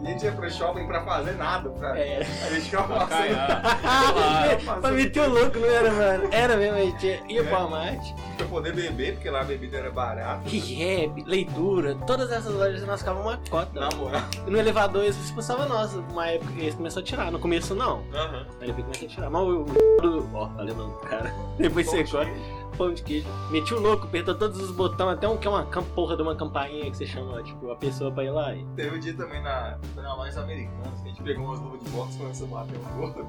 A 0.05 0.11
gente 0.11 0.25
ia 0.25 0.33
pro 0.33 0.51
shopping 0.51 0.87
pra 0.87 1.03
fazer 1.03 1.33
nada, 1.33 1.71
pra... 1.71 1.99
É. 1.99 2.21
a 2.21 2.51
gente 2.51 2.63
ficava 2.63 2.87
Pra 2.89 3.07
passando, 3.07 3.19
caiar. 3.19 4.81
pra 4.81 4.91
meter 4.91 5.21
o 5.21 5.31
louco, 5.33 5.59
não 5.59 5.69
era, 5.69 5.91
mano? 5.93 6.29
Era 6.31 6.57
mesmo, 6.57 6.77
a 6.77 6.81
gente 6.81 7.07
ia, 7.07 7.21
ia 7.29 7.45
pro 7.45 7.53
Walmart. 7.53 8.13
pra 8.37 8.47
poder 8.47 8.73
beber, 8.75 9.15
porque 9.15 9.31
lá 9.31 9.41
a 9.41 9.45
bebida 9.45 9.79
era 9.79 9.91
barata. 9.91 10.43
Rap, 10.49 11.25
leitura, 11.27 11.95
todas 12.07 12.31
essas 12.31 12.53
lojas 12.53 12.85
nós 12.87 13.01
ficávamos 13.01 13.27
uma 13.33 13.41
cota. 13.51 13.81
Na 13.81 13.91
moral. 13.97 14.23
E 14.47 14.51
no 14.51 14.59
elevador 14.59 15.05
eles 15.05 15.17
expulsavam 15.17 15.69
nós. 15.69 15.95
Uma 15.95 16.29
época 16.29 16.53
que 16.53 16.61
eles 16.61 16.75
começaram 16.75 17.03
a 17.03 17.07
tirar. 17.07 17.31
No 17.31 17.39
começo 17.39 17.75
não. 17.75 18.03
Aham. 18.13 18.47
Aí 18.61 18.67
depois 18.69 18.85
começou 18.87 19.07
a 19.07 19.11
tirar. 19.11 19.31
Mas 19.31 19.43
o. 19.43 19.47
o- 19.65 20.31
Ó, 20.35 20.51
alemão 20.59 20.91
do 20.91 20.97
cara. 20.99 21.33
Depois 21.59 21.87
Pão 21.87 22.03
de 22.03 22.07
secou. 22.09 22.27
Pão 22.77 22.93
de 22.93 23.03
queijo. 23.03 23.27
Meti 23.51 23.73
o 23.75 23.81
louco, 23.81 24.07
apertou 24.07 24.35
todos 24.35 24.61
os 24.61 24.71
botões, 24.71 25.15
até 25.15 25.29
um 25.29 25.37
que 25.37 25.47
é 25.47 25.51
uma 25.51 25.65
porra 25.65 26.17
de 26.17 26.23
uma 26.23 26.35
campainha 26.35 26.91
que 26.91 26.97
você 26.97 27.07
chama, 27.07 27.43
tipo, 27.43 27.71
a 27.71 27.77
pessoa 27.77 28.11
pra 28.11 28.25
ir 28.25 28.31
lá. 28.31 28.55
E... 28.55 28.65
Teve 28.77 28.97
um 28.97 29.01
dia 29.01 29.15
também 29.15 29.43
na, 29.43 29.79
foi 29.95 30.03
na 30.03 30.15
loja 30.15 30.41
americana, 30.41 30.91
que 31.03 31.03
a 31.03 31.09
gente 31.09 31.23
pegou 31.23 31.45
umas 31.47 31.61
luvas 31.61 31.83
de 31.83 31.91
boxe 31.91 32.15
e 32.15 32.19
começou 32.19 32.47
a 32.47 32.51
bater 32.51 32.79
um 32.79 33.01
louco. 33.01 33.29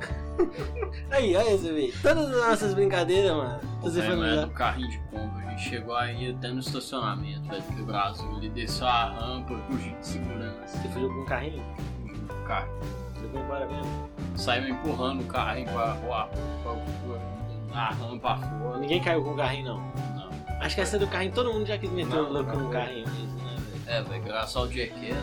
Aí, 1.12 1.36
olha 1.36 1.58
você 1.58 1.72
vê. 1.72 1.94
Todas 2.02 2.30
as 2.30 2.48
nossas 2.48 2.74
brincadeiras, 2.74 3.32
mano. 3.36 3.60
Você 3.82 4.02
É, 4.02 4.16
mas 4.16 4.38
é 4.38 4.46
do 4.46 4.52
carrinho 4.52 4.90
de 4.90 4.98
compra. 5.00 5.46
A 5.46 5.50
gente 5.52 5.70
chegou 5.70 5.96
aí 5.96 6.32
até 6.32 6.50
no 6.50 6.60
estacionamento, 6.60 7.48
velho, 7.48 7.64
do 7.78 7.86
Brasil. 7.86 8.38
Ele 8.38 8.50
desceu 8.50 8.88
a 8.88 9.12
rampa, 9.12 9.56
fugiu 9.70 9.96
de 10.00 10.08
segurança. 10.08 10.68
Você 10.68 10.90
fugiu 10.90 11.10
com 11.10 11.22
um 11.22 11.26
carrinho? 11.26 11.64
Fugiu 12.02 12.18
do 12.18 12.44
carro. 12.46 12.70
Você 13.14 13.28
foi 13.30 13.42
embora 13.42 13.66
mesmo? 13.68 14.10
Saiu 14.36 14.68
empurrando 14.68 15.22
o 15.22 15.26
carrinho 15.28 15.72
pra, 15.72 15.96
pra, 15.96 16.26
pra, 16.26 16.74
pra, 16.74 17.36
a 17.76 17.90
rampa 17.92 18.38
fora. 18.38 18.78
Ninguém 18.78 19.02
caiu 19.02 19.24
com 19.24 19.32
o 19.32 19.36
carrinho, 19.38 19.66
não. 19.66 19.78
Não. 20.16 20.30
Acho 20.62 20.76
que 20.76 20.82
essa 20.82 20.98
do 20.98 21.08
carrinho, 21.08 21.32
todo 21.34 21.54
mundo 21.54 21.66
já 21.66 21.78
quis 21.78 21.90
meter 21.92 22.16
o 22.18 22.32
louco 22.32 22.56
no 22.58 22.70
é. 22.70 22.74
carrinho 22.74 23.08
mesmo, 23.10 23.36
né, 23.38 23.56
velho? 23.58 23.84
É, 23.88 24.02
velho, 24.04 24.24
graças 24.24 24.56
ao 24.56 24.68
Jackass. 24.72 25.16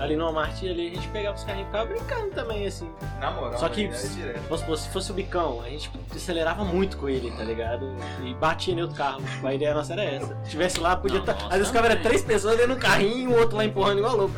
Ali 0.00 0.16
no 0.16 0.24
Walmart 0.24 0.60
ali 0.64 0.88
a 0.90 0.94
gente 0.96 1.06
pegava 1.08 1.36
os 1.36 1.44
carrinhos 1.44 1.68
e 1.68 1.70
ficava 1.70 1.88
brincando 1.88 2.30
também, 2.32 2.66
assim. 2.66 2.90
Na 3.20 3.30
moral, 3.30 3.56
Só 3.56 3.68
que- 3.68 3.86
velho, 3.86 3.94
era 3.96 4.08
direto. 4.08 4.40
Vamos 4.42 4.60
supor, 4.60 4.76
se 4.76 4.88
fosse 4.88 5.10
o 5.12 5.14
bicão, 5.14 5.62
a 5.64 5.68
gente 5.70 5.88
acelerava 6.12 6.64
muito 6.64 6.96
com 6.96 7.08
ele, 7.08 7.30
tá 7.30 7.44
ligado? 7.44 7.94
E 8.24 8.34
batia 8.34 8.74
em 8.74 8.82
outro 8.82 8.96
carro. 8.96 9.22
A 9.44 9.54
ideia 9.54 9.72
nossa 9.72 9.92
era 9.92 10.02
essa. 10.02 10.36
Se 10.42 10.50
tivesse 10.50 10.80
lá, 10.80 10.96
podia 10.96 11.20
estar. 11.20 11.34
nossa, 11.34 11.46
Às 11.46 11.52
vezes 11.52 11.68
ficava 11.68 11.86
era 11.86 11.94
também. 11.94 12.08
três 12.08 12.24
pessoas 12.24 12.56
dentro 12.56 12.74
do 12.74 12.80
carrinho 12.80 13.30
e 13.30 13.32
o 13.32 13.38
outro 13.38 13.56
lá 13.56 13.64
empurrando 13.64 13.98
igual 13.98 14.16
louco. 14.16 14.34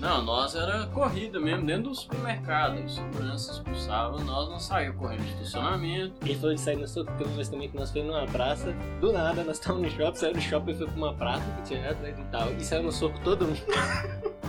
Não, 0.00 0.22
nós 0.22 0.54
era 0.54 0.86
corrida 0.86 1.38
mesmo, 1.38 1.66
dentro 1.66 1.90
do 1.90 1.94
supermercado. 1.94 2.82
Os 2.82 2.94
seguranças 2.94 3.56
expulsavam, 3.56 4.24
nós 4.24 4.48
não 4.48 4.58
saímos 4.58 4.96
correndo 4.96 5.22
de 5.22 5.32
estacionamento. 5.32 6.14
Ele 6.22 6.34
falou 6.36 6.54
de 6.54 6.60
sair 6.60 6.76
no 6.76 6.88
soco, 6.88 7.12
uma 7.12 7.26
vez 7.34 7.48
também 7.50 7.68
que 7.68 7.76
nós 7.76 7.90
fomos 7.90 8.08
numa 8.08 8.26
praça. 8.26 8.72
Do 8.98 9.12
nada, 9.12 9.44
nós 9.44 9.58
estávamos 9.58 9.92
no 9.92 9.98
shopping, 9.98 10.18
saiu 10.18 10.32
do 10.32 10.40
shopping 10.40 10.70
e 10.70 10.74
foi 10.74 10.86
pra 10.86 10.96
uma 10.96 11.14
praça 11.14 11.44
que 11.52 11.62
tinha 11.68 11.90
atrás 11.90 12.18
e 12.18 12.24
tal. 12.24 12.50
E 12.52 12.64
saiu 12.64 12.82
no 12.82 12.90
soco 12.90 13.20
todo 13.22 13.46
mundo. 13.46 13.60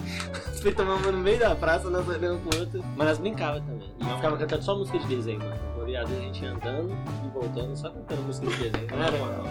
Foi 0.62 0.72
tomar 0.72 0.94
uma 0.94 1.12
no 1.12 1.18
meio 1.18 1.40
da 1.40 1.56
praça, 1.56 1.90
nós 1.90 2.08
olhamos 2.08 2.40
pro 2.44 2.60
outro. 2.60 2.84
Mas 2.96 3.08
nós 3.08 3.18
brincava 3.18 3.60
também. 3.62 3.92
E 4.00 4.04
ficava 4.04 4.38
cantando 4.38 4.64
só 4.64 4.78
música 4.78 5.00
de 5.00 5.08
desenho, 5.08 5.40
mano. 5.40 5.56
Uma 5.76 6.00
a 6.00 6.06
gente 6.06 6.46
andando 6.46 6.96
e 7.26 7.28
voltando, 7.30 7.76
só 7.76 7.90
cantando 7.90 8.22
música 8.22 8.46
do 8.46 8.56
desenho. 8.56 8.88
Não 8.92 9.04
era, 9.04 9.18
mano? 9.18 9.44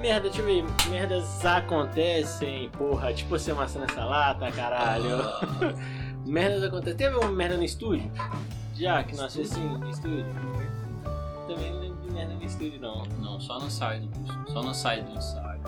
Merda, 0.00 0.28
deixa 0.28 0.40
eu 0.40 0.46
ver. 0.46 0.64
Merdas 0.88 1.44
acontecem, 1.44 2.70
porra. 2.70 3.12
Tipo 3.12 3.30
você 3.30 3.50
amassando 3.50 3.86
essa 3.90 4.04
lata, 4.04 4.50
caralho. 4.52 5.18
Merdas 6.24 6.62
acontecem. 6.62 6.96
Teve 6.96 7.16
uma 7.16 7.30
merda 7.30 7.56
no 7.56 7.64
estúdio? 7.64 8.10
Já 8.74 9.02
que 9.02 9.16
nós 9.16 9.34
fizemos 9.34 9.74
assim, 9.74 9.78
no 9.78 9.90
estúdio? 9.90 10.26
Também 11.48 11.72
não 11.72 11.80
lembro 11.80 12.02
de 12.02 12.12
merda 12.12 12.34
no 12.34 12.44
estúdio, 12.44 12.80
não. 12.80 13.02
Não, 13.20 13.40
só 13.40 13.58
na 13.58 13.68
saída 13.68 14.06
do, 14.06 14.52
só 14.52 14.62
na 14.62 14.72
saída 14.74 15.10
do 15.10 15.16
ensaio. 15.16 15.58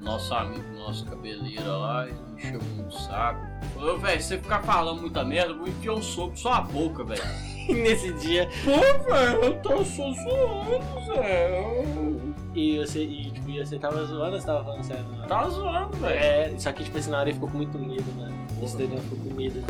Nosso 0.00 0.34
amigo, 0.34 0.64
nosso 0.74 1.04
cabeleira 1.04 1.68
lá, 1.68 2.06
ele 2.06 2.16
me 2.34 2.40
chamou 2.40 2.84
no 2.84 2.92
saco. 2.92 3.40
Falou, 3.74 3.98
velho, 3.98 4.20
se 4.20 4.28
você 4.28 4.38
ficar 4.38 4.62
falando 4.62 5.00
muita 5.00 5.24
merda, 5.24 5.50
eu 5.52 5.58
vou 5.58 5.68
enfiar 5.68 5.94
um 5.94 6.02
soco 6.02 6.30
na 6.30 6.36
sua 6.36 6.60
boca, 6.60 7.04
velho. 7.04 7.22
E 7.66 7.74
nesse 7.74 8.12
dia. 8.12 8.48
Pô, 8.64 9.10
velho, 9.10 9.42
eu 9.42 9.60
tô 9.60 9.84
só 9.84 10.12
zoando, 10.12 11.04
Zé. 11.06 11.82
E 12.54 12.78
você, 12.78 13.02
e, 13.02 13.32
tipo, 13.56 13.66
você 13.66 13.78
tava 13.78 14.04
zoando 14.04 14.34
ou 14.34 14.40
você 14.40 14.46
tava 14.46 14.64
falando 14.64 14.82
sério? 14.82 15.04
Mano? 15.04 15.26
Tá 15.26 15.48
zoando, 15.48 15.96
velho. 15.96 16.18
É, 16.18 16.58
só 16.58 16.72
que 16.72 16.84
tipo 16.84 16.98
assim, 16.98 17.10
na 17.10 17.18
hora 17.18 17.28
ele 17.28 17.34
ficou 17.34 17.50
com 17.50 17.56
muito 17.56 17.78
medo, 17.78 18.04
mano. 18.16 18.34
Esse 18.62 18.76
Daniel 18.76 19.00
ficou 19.02 19.18
com 19.18 19.34
medo. 19.34 19.64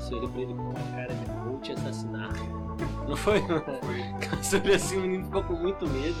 Você 0.00 0.14
olhou 0.14 0.28
pra 0.28 0.40
ele 0.40 0.54
com 0.54 0.62
uma 0.62 0.74
cara 0.74 1.14
de 1.14 1.24
vou 1.44 1.58
te 1.60 1.72
assassinar. 1.72 2.32
Não 3.08 3.16
foi, 3.16 3.40
mano? 3.42 3.64
Você 4.40 4.56
olhou 4.56 4.74
assim, 4.76 4.96
o 4.96 5.00
menino 5.00 5.24
ficou 5.24 5.42
com 5.44 5.54
muito 5.54 5.86
medo. 5.88 6.16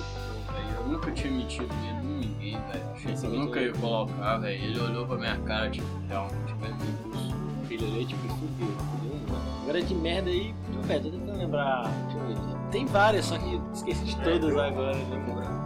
Eu 0.80 0.88
nunca 0.92 1.10
tinha 1.12 1.32
metido 1.32 1.68
medo 1.74 2.06
em 2.06 2.20
ninguém, 2.20 2.58
velho. 2.72 2.84
Eu 3.04 3.30
muito 3.30 3.44
nunca 3.46 3.60
ia 3.60 3.72
colocar, 3.72 4.38
velho. 4.38 4.64
Ele 4.64 4.80
olhou 4.80 5.06
pra 5.06 5.16
minha 5.16 5.36
cara, 5.38 5.70
tipo, 5.70 5.86
realmente, 6.08 6.54
velho, 6.54 6.76
meu 6.76 7.12
Deus. 7.12 7.34
Ele 7.70 7.84
olhou 7.84 8.00
e 8.00 8.06
tipo, 8.06 8.28
fudeu, 8.28 8.66
fudeu. 8.66 9.38
Agora 9.62 9.82
de 9.82 9.94
merda 9.94 10.30
aí, 10.30 10.54
velho, 10.84 11.02
tô 11.02 11.10
tentando 11.10 11.38
lembrar. 11.38 11.90
Deixa 12.04 12.18
eu 12.18 12.26
ver. 12.26 12.70
Tem 12.70 12.86
várias, 12.86 13.26
só 13.26 13.38
que 13.38 13.60
esqueci 13.72 14.04
de 14.04 14.16
todas 14.22 14.56
agora, 14.56 14.96
né? 14.96 15.57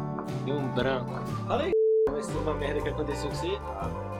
Deu 0.45 0.57
um 0.57 0.69
branco. 0.69 1.12
Fala 1.47 1.62
aí, 1.62 1.73
mas 2.11 2.26
tem 2.26 2.37
uma 2.37 2.55
merda 2.55 2.81
que 2.81 2.88
aconteceu 2.88 3.29
com 3.29 3.35
você? 3.35 3.59
Ah, 3.76 4.12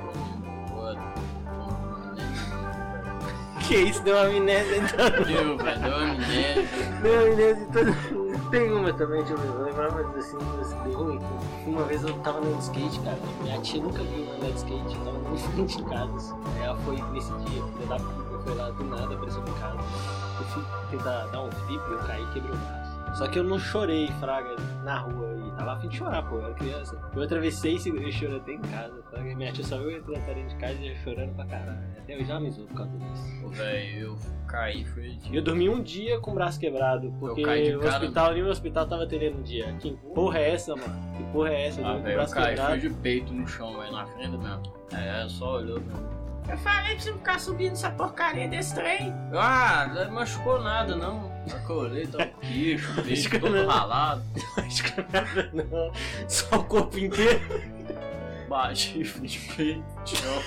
Que 3.73 3.77
isso, 3.77 4.03
deu 4.03 4.17
uma 4.17 4.27
amnésia 4.27 4.77
então. 4.77 5.25
Deu, 5.25 5.57
velho, 5.57 5.81
deu 5.81 5.91
uma 5.93 6.13
amnésia. 6.13 6.69
Deu 7.01 7.13
uma 7.13 7.33
amnésia 7.33 7.69
todo 7.73 8.51
Tem 8.51 8.71
uma 8.71 8.93
também, 8.93 9.25
deixa 9.25 9.33
eu 9.33 9.39
ver. 9.39 9.49
Eu 9.49 9.65
lembrava 9.65 10.19
assim, 10.19 10.37
mas 10.59 10.73
deu 10.75 10.93
ruim. 10.93 11.21
Uma 11.67 11.85
vez 11.85 12.03
eu 12.03 12.13
tava 12.19 12.39
andando 12.39 12.59
de 12.59 12.65
skate, 12.65 13.01
cara. 13.01 13.19
Minha 13.41 13.61
tia 13.61 13.83
nunca 13.83 14.03
viu 14.03 14.31
andar 14.35 14.51
de 14.51 14.57
skate, 14.57 14.95
eu 14.95 15.05
tava 15.05 15.35
em 15.35 15.39
frente 15.39 15.77
de 15.79 15.85
casa. 15.85 16.37
ela 16.63 16.77
foi 16.79 16.97
nesse 17.13 17.33
dia, 17.33 17.63
filha 17.63 17.87
da 17.87 17.97
puta, 17.97 18.39
foi 18.45 18.55
lá 18.55 18.71
do 18.71 18.85
nada, 18.85 19.15
apareceu 19.15 19.41
em 19.41 19.61
casa. 19.61 19.79
Eu 20.39 20.47
fui 20.47 20.63
tentar 20.91 21.27
dar 21.27 21.43
um 21.43 21.51
flip, 21.51 21.83
eu 21.91 21.99
caí 21.99 22.23
e 22.23 22.27
quebrei 22.27 22.53
o 22.53 22.59
braço. 22.59 23.17
Só 23.17 23.29
que 23.29 23.39
eu 23.39 23.45
não 23.45 23.59
chorei, 23.59 24.09
fraga, 24.21 24.57
na 24.85 24.99
rua. 24.99 25.42
Tava 25.57 25.73
afim 25.75 25.89
de 25.89 25.97
chorar, 25.97 26.23
pô, 26.23 26.37
eu 26.37 26.45
era 26.47 26.55
criança. 26.55 26.99
Eu 27.15 27.23
atravessei 27.23 27.77
e 27.77 27.89
eu 27.89 28.13
chorei 28.13 28.37
até 28.39 28.53
em 28.53 28.61
casa. 28.61 29.03
Fraga. 29.11 29.35
Minha 29.37 29.53
tia 29.53 29.65
só 29.65 29.77
viu 29.79 29.91
eu 29.91 29.99
entrando 29.99 30.25
dentro 30.25 30.49
de 30.49 30.57
casa 30.57 30.75
e 30.81 30.89
eu 30.89 30.97
chorando 30.97 31.35
pra 31.35 31.45
caralho. 31.47 31.79
Até 31.99 32.17
hoje 32.17 32.31
ela 32.31 32.41
me 32.41 32.51
zoou 32.51 32.67
por 32.69 32.77
causa 32.79 32.99
disso. 32.99 33.23
Pô, 33.43 33.49
velho, 33.49 33.99
eu 34.01 34.17
caí, 34.49 34.85
foi 34.87 35.07
E 35.09 35.17
de. 35.17 35.37
eu 35.37 35.43
dormi 35.43 35.69
um 35.69 35.83
dia 35.83 36.19
com 36.21 36.31
o 36.31 36.35
braço 36.35 36.59
quebrado, 36.59 37.13
porque 37.21 37.43
caí 37.43 37.65
de 37.71 37.77
o 37.77 37.81
cara- 37.81 37.97
hospital, 37.97 38.33
nem 38.33 38.43
o 38.43 38.49
hospital 38.49 38.87
tava 38.89 39.05
atendendo 39.05 39.39
um 39.39 39.43
dia. 39.43 39.73
Que 39.79 39.93
porra 40.15 40.39
é 40.39 40.51
essa, 40.55 40.75
mano? 40.75 41.17
Que 41.17 41.23
porra 41.33 41.51
é 41.51 41.67
essa? 41.69 41.81
Eu 41.81 41.87
Ah, 41.87 41.93
dormi 41.93 42.03
com 42.03 42.09
o 42.09 42.17
velho, 42.17 42.23
eu 42.29 42.31
caí, 42.35 42.49
quebrado. 42.55 42.71
foi 42.71 42.79
de 42.81 42.91
peito 42.91 43.33
no 43.33 43.47
chão, 43.47 43.79
velho, 43.79 43.93
na 43.93 44.07
frente 44.07 44.37
mesmo. 44.39 44.63
É, 44.93 45.29
só 45.29 45.57
olhou, 45.57 45.81
velho. 45.81 46.23
Eu 46.51 46.59
falei 46.59 46.95
pra 46.97 47.01
você 47.05 47.13
ficar 47.13 47.39
subindo 47.39 47.73
essa 47.73 47.91
porcaria 47.91 48.49
desse 48.49 48.75
trem. 48.75 49.13
Ah, 49.33 49.89
não 49.95 50.11
machucou 50.13 50.61
nada, 50.61 50.97
não. 50.97 51.31
Que 51.45 51.71
eu 51.71 51.77
olhei, 51.77 52.07
tava 52.07 52.25
o 52.25 52.41
queixo, 52.41 52.91
o 52.93 53.05
Machucou 53.09 53.41
todo 53.41 53.67
ralado. 53.67 54.23
Acho 54.57 54.85
que 54.85 55.01
nada 55.13 55.51
não. 55.53 55.93
Só 56.29 56.57
o 56.57 56.65
corpo 56.65 56.99
inteiro. 56.99 57.41
Fui 59.05 59.27
de 59.27 59.39
peito, 59.39 59.85
chão. 60.05 60.43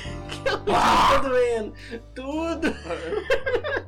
Tá 0.65 1.17
doendo. 1.17 1.73
Tudo. 2.13 2.73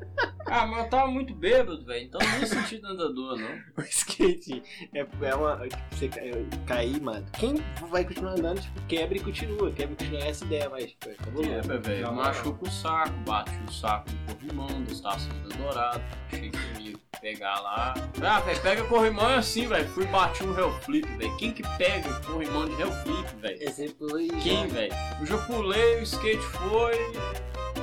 Ah, 0.50 0.66
mas 0.66 0.84
eu 0.86 0.90
tava 0.90 1.08
muito 1.08 1.34
bêbado, 1.34 1.84
velho, 1.86 2.06
então 2.06 2.20
nem 2.22 2.46
senti 2.46 2.80
tanta 2.80 3.10
dor, 3.12 3.38
não. 3.38 3.48
O 3.78 3.82
skate 3.82 4.64
é, 4.94 5.06
é 5.22 5.36
uma. 5.36 5.58
Tipo, 5.68 5.84
você 5.92 6.08
ca- 6.08 6.22
cair, 6.66 7.02
mano. 7.02 7.26
Quem 7.38 7.56
vai 7.90 8.04
continuar 8.04 8.32
andando, 8.32 8.62
tipo, 8.62 8.82
quebra 8.88 9.18
e 9.18 9.20
continua. 9.20 9.72
Quebra 9.72 9.94
e 9.94 9.98
continua. 9.98 10.20
É 10.24 10.30
essa 10.30 10.46
ideia, 10.46 10.70
mas, 10.70 10.86
tipo, 10.86 11.10
acabou. 11.10 11.44
É, 11.44 11.62
velho, 11.62 12.04
Não, 12.08 12.16
machuca 12.16 12.64
o 12.68 12.72
saco, 12.72 13.14
bate 13.26 13.52
o 13.68 13.72
saco 13.72 14.10
no 14.12 14.36
corrimão 14.36 14.84
das 14.84 15.02
taças 15.02 15.28
da 15.28 15.56
dourado. 15.58 16.02
Achei 16.32 16.50
que 16.50 16.82
ia 16.82 16.96
pegar 17.22 17.60
lá. 17.60 17.94
Ah, 18.22 18.40
velho, 18.40 18.62
pega 18.62 18.84
corrimão 18.86 19.30
é 19.30 19.36
assim, 19.36 19.68
velho. 19.68 19.88
Fui 19.90 20.06
bati 20.06 20.44
um 20.44 20.58
Hell 20.58 20.72
Flip, 20.82 21.08
velho. 21.18 21.38
Quem 21.38 21.52
que 21.52 21.64
pega 21.78 22.10
corrimão 22.22 22.66
de 22.68 22.82
Hell 22.82 22.92
Flip, 23.04 23.36
velho? 23.42 23.58
Esse 23.62 23.90
foi. 23.90 24.28
Quem, 24.42 24.68
velho? 24.68 24.94
Eu 25.20 25.26
já 25.26 25.38
pulei, 25.40 26.00
o 26.00 26.04
skate 26.04 26.38
foi, 26.38 26.96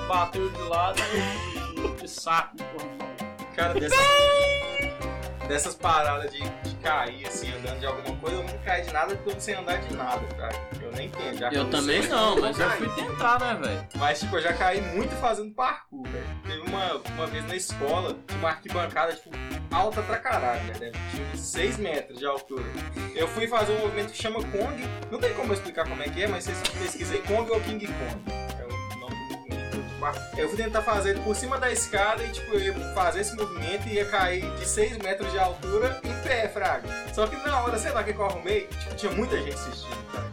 bateu 0.08 0.48
de 0.50 0.58
lado 0.62 0.98
e 1.00 1.63
de 1.92 2.08
saco 2.08 2.56
corrimão. 2.56 3.14
Cara, 3.54 3.74
dessas, 3.74 3.98
dessas 5.46 5.74
paradas 5.74 6.32
de, 6.32 6.40
de 6.40 6.74
cair, 6.76 7.26
assim, 7.26 7.52
andando 7.54 7.78
de 7.78 7.86
alguma 7.86 8.16
coisa, 8.16 8.36
eu 8.36 8.42
nunca 8.42 8.58
caí 8.58 8.82
de 8.82 8.92
nada 8.92 9.14
porque 9.14 9.30
eu 9.30 9.34
não 9.34 9.40
sei 9.40 9.54
andar 9.54 9.80
de 9.80 9.94
nada, 9.94 10.26
cara. 10.34 10.54
Eu 10.82 10.92
nem 10.92 11.06
entendo. 11.06 11.38
Já 11.38 11.48
que 11.48 11.56
Eu 11.56 11.64
não 11.64 11.70
também 11.70 12.02
sei, 12.02 12.10
não, 12.10 12.40
mas 12.40 12.58
eu 12.58 12.70
fui 12.70 12.88
tentar, 12.90 13.38
né, 13.38 13.58
velho? 13.62 13.88
Mas, 13.96 14.20
tipo, 14.20 14.36
eu 14.36 14.42
já 14.42 14.52
caí 14.52 14.80
muito 14.80 15.14
fazendo 15.16 15.54
parkour, 15.54 16.06
velho. 16.08 16.26
Teve 16.44 16.60
uma, 16.68 16.96
uma 17.14 17.26
vez 17.26 17.46
na 17.46 17.56
escola, 17.56 18.16
uma 18.38 18.48
arquibancada, 18.48 19.14
tipo, 19.14 19.30
alta 19.70 20.02
pra 20.02 20.18
caralho, 20.18 20.64
né? 20.78 20.90
Tinha 21.10 21.26
uns 21.32 21.40
6 21.40 21.78
metros 21.78 22.18
de 22.18 22.26
altura. 22.26 22.64
Eu 23.14 23.28
fui 23.28 23.46
fazer 23.46 23.72
um 23.72 23.80
movimento 23.80 24.12
que 24.12 24.20
chama 24.20 24.40
Kong. 24.40 24.84
Não 25.10 25.18
tem 25.18 25.32
como 25.34 25.50
eu 25.50 25.54
explicar 25.54 25.88
como 25.88 26.02
é 26.02 26.08
que 26.08 26.22
é, 26.22 26.26
mas 26.26 26.44
vocês 26.44 26.58
pesquisem 26.82 27.22
Kong 27.22 27.50
ou 27.50 27.60
King 27.60 27.86
Kong. 27.86 28.43
O 30.04 30.12
nome 30.12 30.18
do 30.18 30.20
movimento. 30.20 30.34
Ah, 30.34 30.40
Eu 30.40 30.48
fui 30.48 30.56
tentar 30.56 30.82
fazer 30.82 31.10
ele 31.10 31.20
por 31.20 31.34
cima 31.34 31.58
da 31.58 31.70
escada 31.72 32.22
e, 32.22 32.30
tipo, 32.30 32.52
eu 32.52 32.60
ia 32.60 32.94
fazer 32.94 33.20
esse 33.20 33.34
movimento 33.34 33.88
e 33.88 33.94
ia 33.94 34.04
cair 34.06 34.44
de 34.56 34.68
6 34.68 34.98
metros 34.98 35.30
de 35.32 35.38
altura 35.38 36.00
em 36.04 36.14
pé, 36.22 36.48
fraga. 36.48 36.88
Só 37.14 37.26
que 37.26 37.36
na 37.36 37.60
hora, 37.62 37.78
sei 37.78 37.92
lá, 37.92 38.02
que 38.04 38.10
eu 38.10 38.24
arrumei, 38.24 38.66
tipo, 38.66 38.94
tinha 38.94 39.12
muita 39.12 39.36
gente 39.38 39.54
assistindo, 39.54 40.06
cara. 40.12 40.24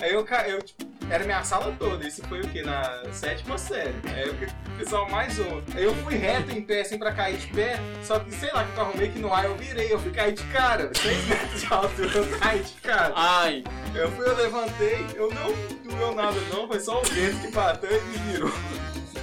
Aí 0.00 0.12
eu, 0.12 0.26
eu 0.48 0.62
tipo, 0.62 0.85
era 1.10 1.24
minha 1.24 1.42
sala 1.44 1.74
toda, 1.78 2.06
isso 2.06 2.22
foi 2.28 2.40
o 2.40 2.48
que? 2.48 2.62
Na 2.62 3.02
sétima 3.12 3.56
série. 3.56 3.94
Aí 4.04 4.26
eu, 4.26 4.32
o 4.34 4.78
pessoal 4.78 5.08
mais 5.08 5.38
um. 5.38 5.62
Eu 5.76 5.94
fui 5.96 6.16
reto 6.16 6.50
em 6.52 6.62
pé, 6.62 6.80
assim, 6.80 6.98
pra 6.98 7.12
cair 7.12 7.36
de 7.36 7.46
pé, 7.48 7.78
só 8.02 8.18
que 8.18 8.32
sei 8.34 8.50
lá 8.52 8.64
que 8.64 8.76
eu 8.76 8.82
arrumei 8.82 9.08
que 9.08 9.18
no 9.18 9.32
ar 9.32 9.44
eu 9.44 9.56
virei, 9.56 9.92
eu 9.92 9.98
fui 9.98 10.10
cair 10.10 10.34
de 10.34 10.42
cara, 10.44 10.90
6 10.94 11.24
metros 11.26 11.60
de 11.60 11.72
altura, 11.72 12.18
eu 12.18 12.38
caí 12.38 12.62
de 12.62 12.72
cara. 12.74 13.12
Ai, 13.16 13.64
Eu 13.94 14.10
fui, 14.12 14.26
eu 14.26 14.36
levantei, 14.36 15.06
eu 15.14 15.30
não 15.30 15.52
doeu 15.84 16.14
nada 16.14 16.36
não, 16.52 16.66
foi 16.66 16.80
só 16.80 17.00
o 17.00 17.04
vento 17.04 17.40
que 17.40 17.52
bateu 17.52 17.90
e 17.90 18.00
me 18.00 18.18
virou. 18.32 18.52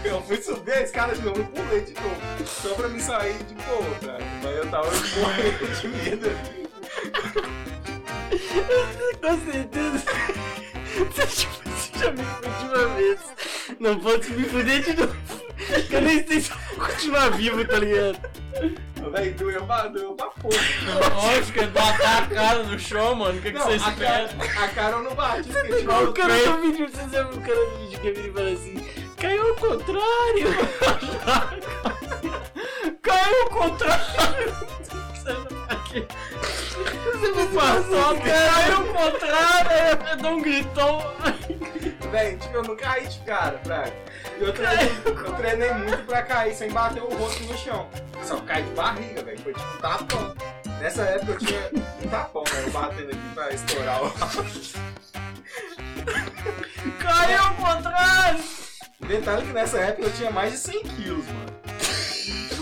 Eu 0.04 0.22
fui 0.22 0.42
subir 0.42 0.74
a 0.74 0.82
escada 0.82 1.16
de 1.16 1.22
novo 1.22 1.40
e 1.40 1.46
pulei 1.46 1.82
de 1.82 1.94
novo. 1.94 2.46
Só 2.46 2.74
pra 2.76 2.90
me 2.90 3.00
sair 3.00 3.38
de 3.44 3.54
boa, 3.54 3.96
cara. 4.04 4.24
Mas 4.44 4.58
eu 4.58 4.70
tava 4.70 4.90
morrendo 4.92 5.82
de 5.82 5.88
medo. 5.88 6.30
Com 9.22 9.52
certeza. 9.52 10.04
Você, 12.04 12.12
você 12.12 12.12
já 12.12 12.12
me 12.12 12.24
uma 12.68 12.88
vez. 12.96 13.20
Não 13.80 14.00
pode 14.00 14.32
me 14.32 14.44
fuder 14.46 14.82
de 14.84 14.94
novo. 14.94 15.16
Eu 15.90 16.02
nem 16.02 16.28
sei 16.28 16.42
se 16.42 16.52
eu 16.52 16.58
vou 16.58 16.88
continuar 16.88 17.30
vivo, 17.32 17.66
tá 17.66 17.80
ligado? 17.80 18.20
Véi, 19.12 19.32
doeu 19.32 19.64
pra, 19.66 19.88
doeu 19.88 20.14
pra 20.16 20.28
porra. 20.28 20.58
lógico, 21.16 21.60
é 21.60 21.68
botar 21.68 22.18
a 22.20 22.28
cara 22.28 22.64
no 22.64 22.80
chão, 22.80 23.16
mano. 23.16 23.38
O 23.38 23.42
que, 23.42 23.52
que 23.52 23.58
Não, 23.58 23.66
você 23.66 23.76
a 23.76 23.92
cara, 23.94 24.24
espera? 24.24 24.66
a 24.66 24.68
cara 24.70 24.96
eu 24.98 25.04
não 25.04 25.14
bati, 25.16 25.44
porque 25.50 25.68
tipo, 25.68 25.80
Igual 25.80 26.04
o 26.06 26.14
cara 26.14 26.38
do 26.38 26.62
vídeo, 26.62 26.90
você 26.90 27.10
sabe 27.10 27.38
o 27.38 27.42
cara 27.42 27.66
do 27.66 27.78
vídeo 27.80 28.00
que 28.00 28.12
vira 28.12 28.28
e 28.28 28.32
fala 28.34 28.50
assim: 28.52 28.76
caiu 29.18 29.48
ao 29.48 29.56
contrário. 29.56 30.48
Caiu 33.02 33.42
ao 33.44 33.50
contrário! 33.50 34.54
Você 35.94 37.32
me 37.32 37.48
Passou, 37.54 38.18
caiu 38.18 38.78
ao 38.78 38.84
contrário! 38.86 39.72
Aí 39.72 40.12
eu 40.12 40.18
dou 40.18 40.32
um 40.32 40.42
gritão. 40.42 41.02
Véi, 42.12 42.36
tipo, 42.38 42.56
eu 42.56 42.64
não 42.64 42.76
caí 42.76 43.08
de 43.08 43.20
cara, 43.20 43.60
fraga. 43.64 43.94
Eu 44.40 44.54
treinei, 44.54 44.92
eu 45.06 45.34
treinei 45.34 45.74
muito 45.74 46.06
pra 46.06 46.24
cair 46.24 46.56
sem 46.56 46.72
bater 46.72 47.02
o 47.02 47.16
rosto 47.16 47.44
no 47.44 47.58
chão. 47.58 47.88
Só 48.24 48.40
caí 48.42 48.64
de 48.64 48.72
barriga, 48.72 49.24
velho. 49.24 49.40
Foi 49.40 49.54
tipo 49.54 49.78
tapão. 49.78 50.36
Nessa 50.80 51.04
época 51.04 51.32
eu 51.34 51.38
tinha 51.38 51.70
um 52.04 52.10
tapão, 52.10 52.44
né? 52.52 52.64
Eu 52.66 52.72
batendo 52.72 53.12
aqui 53.12 53.30
pra 53.34 53.54
estourar 53.54 54.04
o. 54.04 54.12
Caiu 57.00 57.42
ao 57.42 57.56
contrário! 57.56 58.44
Detalhe 59.00 59.46
que 59.46 59.54
nessa 59.54 59.78
época 59.80 60.08
eu 60.08 60.14
tinha 60.14 60.32
mais 60.32 60.52
de 60.54 60.58
100 60.58 60.84
quilos, 60.84 61.26
mano. 61.28 61.54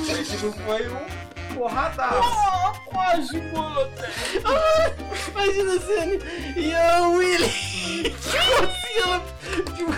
Foi 0.05 0.23
tipo, 0.23 0.51
foi 0.51 0.87
um 0.87 1.20
porradaço. 1.61 2.19
Oh, 2.19 2.89
quase 2.89 3.39
botei. 3.39 4.09
Imagina 5.29 5.73
a 5.75 5.79
cena. 5.79 6.15
E 6.55 6.73
o 7.01 7.11
Willy. 7.17 7.49
Tipo 8.09 8.53
assim, 8.63 8.93
ela. 9.03 9.21
Tipo. 9.75 9.91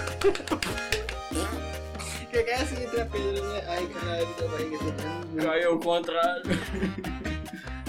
pegar 2.31 2.55
assim 2.57 2.83
entre 2.83 3.01
a 3.01 3.05
pedra, 3.05 3.41
né? 3.41 3.63
Ai, 3.67 3.87
caralho, 3.87 4.27
da 4.39 4.47
barriga 4.47 4.77
tá 4.77 5.43
Caiu 5.43 5.71
ao 5.71 5.79
contrário. 5.79 6.43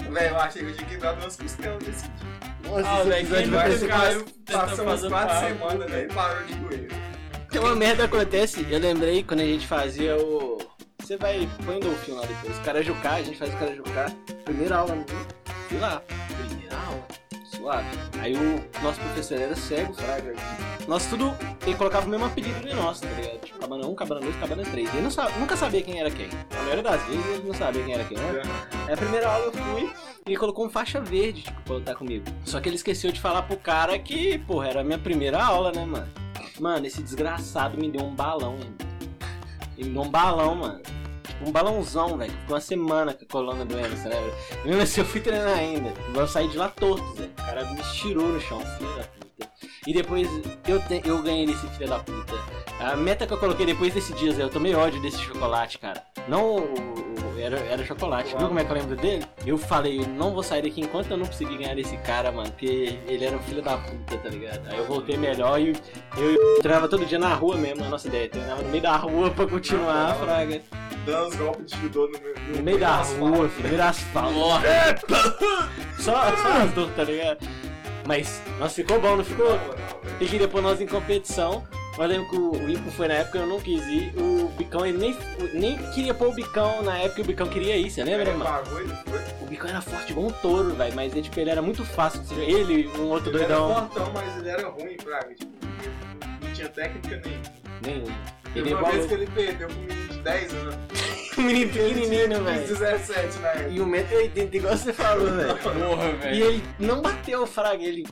Velho, 0.09 0.27
eu 0.29 0.39
achei 0.39 0.63
que 0.63 0.69
eu 0.69 0.75
tinha 0.75 0.87
quebrado 0.89 1.19
umas 1.21 1.35
costelas 1.35 1.83
nesse 1.85 2.03
dia. 2.03 2.25
Nossa, 2.63 2.87
Ah, 2.89 2.99
esse 3.01 3.09
velho, 3.09 3.39
episódio 3.39 3.79
quem 3.79 3.87
vai 3.89 4.13
tentando 4.15 4.25
Passou 4.45 4.85
umas 4.85 5.01
fazer 5.01 5.09
quatro 5.09 5.35
papo. 5.35 5.47
semanas, 5.47 5.91
velho, 5.91 6.13
parou 6.13 6.43
de 6.45 6.53
doer. 6.55 6.87
Tem 7.49 7.61
uma 7.61 7.75
merda 7.75 8.05
acontece, 8.05 8.65
eu 8.69 8.79
lembrei 8.79 9.23
quando 9.23 9.41
a 9.41 9.45
gente 9.45 9.67
fazia 9.67 10.15
o. 10.17 10.64
Você 11.05 11.17
vai 11.17 11.47
põe 11.63 11.77
o 11.77 11.95
filme 11.97 12.19
lá 12.19 12.25
depois. 12.25 12.57
Carajucá, 12.59 13.11
a 13.13 13.21
gente 13.21 13.37
faz 13.37 13.53
o 13.53 13.57
Carajucá. 13.57 14.11
Primeira 14.43 14.77
aula, 14.77 14.95
né? 14.95 15.05
Fui 15.69 15.77
lá. 15.77 16.01
Primeira 16.47 16.75
aula. 16.75 17.05
Suave. 17.43 17.87
Aí 18.19 18.33
o 18.35 18.81
nosso 18.81 18.99
professor 18.99 19.39
era 19.39 19.55
cego, 19.55 19.93
fraga. 19.93 20.33
Nós 20.87 21.05
tudo. 21.05 21.31
Ele 21.65 21.75
colocava 21.75 22.07
o 22.07 22.09
mesmo 22.09 22.25
apelido 22.25 22.59
de 22.59 22.73
nós, 22.73 23.01
tá 23.01 23.07
ligado? 23.07 23.39
Tipo, 23.39 23.59
cabana 23.59 23.85
1, 23.87 23.93
cabana 23.95 24.21
2, 24.21 24.35
cabana 24.37 24.63
3. 24.63 24.89
Ele 24.93 25.01
não 25.03 25.11
sa- 25.11 25.29
nunca 25.39 25.55
sabia 25.55 25.81
quem 25.83 25.99
era 25.99 26.09
quem. 26.09 26.27
A 26.51 26.61
maioria 26.63 26.83
das 26.83 27.03
vezes 27.03 27.25
ele 27.27 27.47
não 27.47 27.53
sabia 27.53 27.83
quem 27.83 27.93
era 27.93 28.03
quem, 28.03 28.17
né? 28.17 28.41
Aí 28.87 28.93
a 28.93 28.97
primeira 28.97 29.27
aula 29.29 29.45
eu 29.45 29.51
fui 29.51 29.83
e 30.25 30.29
ele 30.31 30.37
colocou 30.37 30.65
um 30.65 30.69
faixa 30.71 30.99
verde, 31.01 31.43
tipo, 31.43 31.61
pra 31.61 31.75
lutar 31.75 31.95
comigo. 31.95 32.25
Só 32.45 32.59
que 32.59 32.67
ele 32.69 32.77
esqueceu 32.77 33.11
de 33.11 33.21
falar 33.21 33.43
pro 33.43 33.57
cara 33.57 33.97
que, 33.99 34.39
porra, 34.39 34.69
era 34.69 34.81
a 34.81 34.83
minha 34.83 34.97
primeira 34.99 35.43
aula, 35.43 35.71
né, 35.71 35.85
mano? 35.85 36.07
Mano, 36.59 36.85
esse 36.87 37.01
desgraçado 37.03 37.77
me 37.77 37.91
deu 37.91 38.03
um 38.05 38.13
balão, 38.15 38.55
hein? 38.55 38.75
Ele 39.77 39.89
me 39.89 39.93
deu 39.95 40.03
um 40.03 40.09
balão, 40.09 40.55
mano. 40.55 40.81
Tipo, 41.23 41.49
um 41.49 41.51
balãozão, 41.51 42.17
velho. 42.17 42.31
Ficou 42.31 42.55
uma 42.55 42.61
semana 42.61 43.13
com 43.13 43.23
a 43.23 43.27
coluna 43.27 43.65
doendo, 43.65 43.95
você 43.95 44.07
lembra? 44.09 44.33
Mesmo 44.63 44.81
assim 44.81 45.01
eu 45.01 45.05
fui 45.05 45.21
treinar 45.21 45.57
ainda. 45.57 45.93
Eu 46.13 46.27
saí 46.27 46.47
de 46.47 46.57
lá 46.57 46.69
torto, 46.69 47.15
Zé. 47.15 47.25
O 47.25 47.29
cara 47.45 47.65
me 47.65 47.79
estirou 47.81 48.27
no 48.27 48.39
chão, 48.39 48.59
filho 48.77 48.95
da 48.95 49.03
puta. 49.03 49.49
E 49.87 49.93
depois 49.93 50.27
eu, 50.67 50.79
te- 50.81 51.01
eu 51.05 51.21
ganhei 51.21 51.45
desse 51.45 51.67
filho 51.67 51.89
da 51.89 51.99
puta. 51.99 52.33
A 52.79 52.95
meta 52.95 53.25
que 53.25 53.33
eu 53.33 53.37
coloquei 53.37 53.65
depois 53.65 53.93
desse 53.93 54.13
dia, 54.13 54.31
Zé, 54.33 54.43
eu 54.43 54.49
tomei 54.49 54.75
ódio 54.75 55.01
desse 55.01 55.17
chocolate, 55.19 55.77
cara. 55.79 56.03
Não 56.27 56.57
o- 56.57 57.04
era, 57.37 57.59
era 57.59 57.83
chocolate. 57.85 58.35
Viu 58.37 58.47
como 58.47 58.59
é 58.59 58.65
que 58.65 58.71
eu 58.71 58.75
lembro 58.75 58.95
dele? 58.95 59.25
Eu 59.45 59.57
falei, 59.57 60.05
não 60.05 60.33
vou 60.33 60.43
sair 60.43 60.61
daqui 60.61 60.81
enquanto 60.81 61.11
eu 61.11 61.17
não 61.17 61.25
conseguir 61.25 61.57
ganhar 61.57 61.75
desse 61.75 61.97
cara, 61.97 62.31
mano. 62.31 62.49
Porque 62.49 62.99
ele 63.07 63.25
era 63.25 63.35
um 63.35 63.41
filho 63.41 63.61
da 63.61 63.77
puta, 63.77 64.17
tá 64.17 64.29
ligado? 64.29 64.67
Aí 64.67 64.77
eu 64.77 64.85
voltei 64.85 65.17
melhor 65.17 65.59
e 65.59 65.69
eu, 65.69 65.75
eu 66.17 66.57
treinava 66.61 66.87
todo 66.87 67.05
dia 67.05 67.19
na 67.19 67.33
rua 67.33 67.57
mesmo, 67.57 67.83
a 67.83 67.89
nossa 67.89 68.07
ideia. 68.07 68.29
Treinava 68.29 68.61
no 68.61 68.69
meio 68.69 68.83
da 68.83 68.95
rua 68.95 69.29
pra 69.31 69.47
continuar, 69.47 70.15
fraga. 70.15 70.61
Dando 71.05 71.27
uns 71.27 71.35
golpes 71.35 71.71
de 71.71 71.81
judô 71.81 72.07
no 72.07 72.19
meu. 72.19 72.35
No 72.57 72.63
meio 72.63 72.79
da 72.79 72.95
rua, 72.97 73.49
filho, 73.49 73.63
no 73.63 73.69
meio 73.69 73.77
do 73.77 73.81
asfalto. 73.83 74.35
Só, 75.99 76.35
só 76.35 76.51
as 76.63 76.71
dores, 76.71 76.95
tá 76.95 77.03
ligado? 77.03 77.47
Mas, 78.07 78.41
nossa, 78.59 78.75
ficou 78.75 78.99
bom, 78.99 79.17
não 79.17 79.23
ficou? 79.23 79.59
E 80.19 80.25
que 80.25 80.37
depois 80.37 80.63
nós 80.63 80.79
em 80.79 80.87
competição, 80.87 81.65
eu 81.97 82.05
lembro 82.05 82.29
que 82.29 82.35
o 82.37 82.69
Ipo 82.69 82.91
foi 82.91 83.07
na 83.07 83.13
época, 83.15 83.37
eu 83.39 83.47
não 83.47 83.59
quis 83.59 83.85
ir, 83.87 84.13
o 84.17 84.47
Bicão, 84.57 84.85
ele 84.85 84.97
nem, 84.97 85.17
nem 85.53 85.77
queria 85.91 86.13
pôr 86.13 86.29
o 86.29 86.33
Bicão 86.33 86.81
na 86.83 86.97
época, 86.97 87.21
o 87.21 87.25
Bicão 87.25 87.47
queria 87.47 87.77
ir, 87.77 87.89
você 87.89 88.03
lembra, 88.03 88.29
Ele 88.29 88.37
mano? 88.37 88.49
pagou, 88.49 88.79
ele 88.81 88.93
foi. 89.05 89.19
O 89.41 89.45
Bicão 89.47 89.69
era 89.69 89.81
forte 89.81 90.11
igual 90.11 90.27
um 90.27 90.31
touro, 90.31 90.73
velho, 90.75 90.95
mas 90.95 91.11
ele, 91.13 91.21
tipo, 91.21 91.39
ele 91.39 91.49
era 91.49 91.61
muito 91.61 91.83
fácil, 91.85 92.21
ele 92.41 92.81
e 92.83 92.87
um 92.99 93.09
outro 93.09 93.29
Ele 93.29 93.43
era 93.43 93.55
doidão, 93.55 93.89
fortão, 93.89 94.11
mas 94.13 94.37
ele 94.37 94.49
era 94.49 94.67
ruim, 94.69 94.97
Praga. 94.97 95.33
Tipo, 95.35 95.51
não 96.41 96.53
tinha 96.53 96.69
técnica 96.69 97.21
nenhuma. 97.81 98.11
Ele 98.55 98.69
uma 98.73 98.79
igual 98.79 98.91
vez 98.93 99.05
que 99.05 99.13
ele 99.13 99.27
perdeu 99.27 99.67
com 99.67 99.73
um 99.75 99.77
menino 99.81 100.07
de 100.13 100.19
10 100.19 100.53
anos. 100.53 100.75
um 101.37 101.41
menino 101.41 101.71
pequenininho, 101.73 102.43
velho. 102.43 102.67
17 102.67 103.39
na 103.39 103.47
época. 103.49 103.69
E 103.69 103.77
1,80m, 103.79 104.53
igual 104.55 104.77
você 104.77 104.93
falou, 104.93 105.31
velho. 105.31 105.57
Porra, 105.57 106.09
E 106.09 106.17
velho. 106.19 106.45
ele 106.45 106.63
não 106.79 107.01
bateu 107.01 107.43
o 107.43 107.45
fraga, 107.47 107.83
ele 107.83 108.05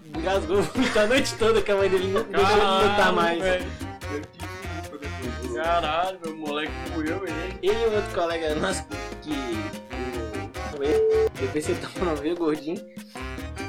muito 0.76 1.00
a 1.00 1.08
noite 1.08 1.34
toda 1.36 1.62
que 1.62 1.72
a 1.72 1.76
mãe 1.76 1.90
dele 1.90 2.08
não 2.10 2.24
deixou 2.24 2.58
ele 2.58 2.90
lutar 2.90 3.14
mais. 3.14 3.40
velho. 3.42 3.66
Depois. 4.12 5.54
Caralho, 5.56 6.20
meu 6.26 6.36
moleque 6.36 6.72
moeu 6.94 7.24
ele. 7.26 7.60
Ele 7.62 7.84
e 7.84 7.88
um 7.88 7.96
outro 7.96 8.14
colega 8.14 8.56
nosso 8.56 8.86
que. 9.22 9.32
O, 9.32 10.80
o 10.80 10.84
ele, 10.84 11.30
depois 11.40 11.64
você 11.66 11.76
tava 11.76 12.06
no 12.16 12.22
meio 12.22 12.36
gordinho. 12.36 12.82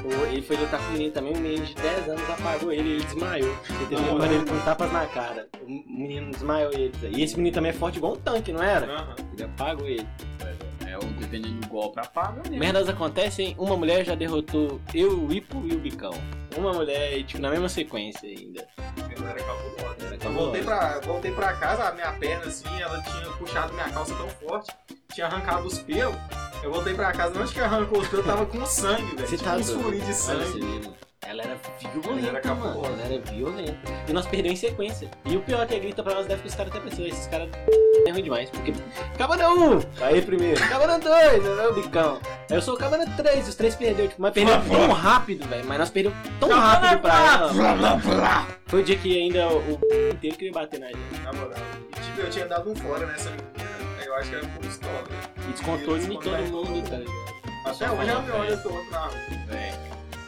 O- 0.05 0.25
ele 0.27 0.41
foi 0.41 0.55
lutar 0.57 0.79
com 0.79 0.87
o 0.87 0.91
menino 0.91 1.11
também, 1.11 1.33
o 1.33 1.37
menino 1.37 1.65
de 1.65 1.75
10 1.75 2.09
anos 2.09 2.29
apagou 2.29 2.71
ele 2.71 2.87
e 2.89 2.91
ele 2.93 3.03
desmaiou. 3.03 3.55
Ele 3.69 3.85
teve 3.89 4.01
levar 4.01 4.31
ele 4.31 4.45
com 4.49 4.59
tapas 4.59 4.91
na 4.91 5.05
cara. 5.07 5.47
O 5.61 5.69
menino 5.69 6.31
desmaiou 6.31 6.71
ele. 6.73 6.91
E 7.11 7.23
esse 7.23 7.35
menino 7.37 7.53
também 7.55 7.71
é 7.71 7.73
forte 7.73 7.97
igual 7.97 8.13
um 8.13 8.17
tanque, 8.17 8.51
não 8.51 8.61
era? 8.63 9.15
Ele 9.33 9.43
apagou 9.43 9.87
ele. 9.87 10.07
É, 10.87 10.97
o 10.97 11.01
dependendo 11.19 11.55
do 11.61 11.67
golpe 11.67 11.99
apaga 11.99 12.41
mesmo. 12.43 12.57
Merdas 12.57 12.87
acontecem, 12.87 13.55
uma 13.57 13.75
mulher 13.75 14.05
já 14.05 14.15
derrotou 14.15 14.79
eu, 14.93 15.19
o 15.25 15.33
Ipo 15.33 15.61
e 15.65 15.73
o 15.75 15.79
Bicão. 15.79 16.13
Uma 16.55 16.71
mulher, 16.71 17.21
tipo, 17.23 17.41
na 17.41 17.49
mesma 17.49 17.67
sequência 17.67 18.29
ainda. 18.29 18.65
Era 19.27 19.33
cabulosa. 19.33 20.05
Era 20.05 20.15
Eu 20.15 20.19
cabulosa. 20.19 20.43
voltei 20.45 20.61
pra, 20.63 20.99
voltei 21.01 21.31
pra 21.31 21.53
casa, 21.53 21.89
a 21.89 21.91
minha 21.93 22.11
perna 22.13 22.45
assim, 22.45 22.81
ela 22.81 23.01
tinha 23.01 23.25
puxado 23.33 23.73
minha 23.73 23.89
calça 23.89 24.13
tão 24.15 24.29
forte, 24.29 24.71
tinha 25.13 25.25
arrancado 25.27 25.67
os 25.67 25.79
pelos. 25.79 26.15
Eu 26.65 26.71
voltei 26.71 26.95
pra 26.95 27.11
casa, 27.11 27.35
não 27.35 27.43
acho 27.43 27.53
que 27.53 27.59
arrancou 27.59 27.99
os 27.99 28.07
pelos, 28.07 28.25
tava 28.25 28.43
com 28.47 28.65
sangue, 28.65 29.03
velho. 29.15 29.27
Você 29.27 29.37
Tipo 29.37 29.43
tá 29.43 29.55
doido. 29.55 29.83
furinhos 29.83 30.07
de 30.07 30.13
sangue. 30.15 30.89
Ela 31.35 31.43
era 31.43 31.59
violenta, 32.01 32.27
Ela 32.29 32.37
era 32.39 32.55
mano. 32.55 32.85
Ela 32.85 33.01
era 33.03 33.19
violenta. 33.19 33.77
E 34.07 34.13
nós 34.13 34.25
perdemos 34.25 34.57
em 34.57 34.67
sequência. 34.69 35.09
E 35.25 35.35
o 35.35 35.41
pior 35.41 35.63
é 35.63 35.65
que 35.65 35.77
grita 35.79 36.01
pra 36.01 36.15
nós 36.15 36.25
deve 36.25 36.43
que 36.43 36.47
os 36.47 36.55
caras 36.55 36.71
até 36.73 36.79
pensam, 36.79 37.05
esses 37.05 37.27
caras 37.27 37.49
é 38.07 38.11
ruim 38.11 38.23
demais. 38.23 38.49
Porque 38.49 38.73
Cabana 39.17 39.49
1, 39.49 39.79
aí 40.01 40.21
primeiro. 40.21 40.59
Cabana 40.69 40.97
2, 40.97 41.45
é 41.45 41.67
o 41.67 41.73
bicão. 41.73 42.21
Aí 42.49 42.55
eu 42.55 42.61
sou 42.61 42.75
o 42.75 42.77
Cabana 42.77 43.05
3, 43.17 43.49
os 43.49 43.55
três 43.55 43.75
perdeu. 43.75 44.07
Tipo, 44.07 44.21
mas 44.21 44.33
perdeu 44.33 44.55
tão 44.61 44.91
rápido, 44.93 45.45
velho. 45.49 45.65
Mas 45.65 45.77
nós 45.77 45.89
perdemos 45.89 46.17
tão 46.39 46.49
rápido 46.49 47.01
pra 47.01 47.33
ela. 47.33 48.47
Foi 48.67 48.81
o 48.81 48.83
dia 48.83 48.95
que 48.95 49.21
ainda 49.21 49.49
o, 49.49 49.57
o 49.59 50.09
inteiro 50.13 50.37
queria 50.37 50.53
bater 50.53 50.79
na 50.79 50.87
gente. 50.87 51.21
Na 51.21 51.33
moral. 51.33 51.57
E 51.97 51.99
tipo, 51.99 52.21
eu 52.21 52.29
tinha 52.29 52.45
dado 52.45 52.71
um 52.71 52.75
fora 52.77 53.05
nessa 53.07 53.29
menina, 53.29 54.05
eu 54.05 54.15
acho 54.15 54.29
que 54.29 54.35
era 54.35 54.47
por 54.47 54.65
história. 54.65 55.07
E 55.37 55.51
descontou 55.51 55.97
em 55.97 56.17
todo 56.17 56.37
mundo, 56.47 56.89
tá 56.89 56.95
ligado? 56.95 57.35
Até 57.65 57.91
hoje 57.91 58.09
ela 58.09 58.21
me 58.21 58.31
olha 58.31 58.57
todo 58.57 58.89
na 58.89 58.99
rua. 58.99 59.15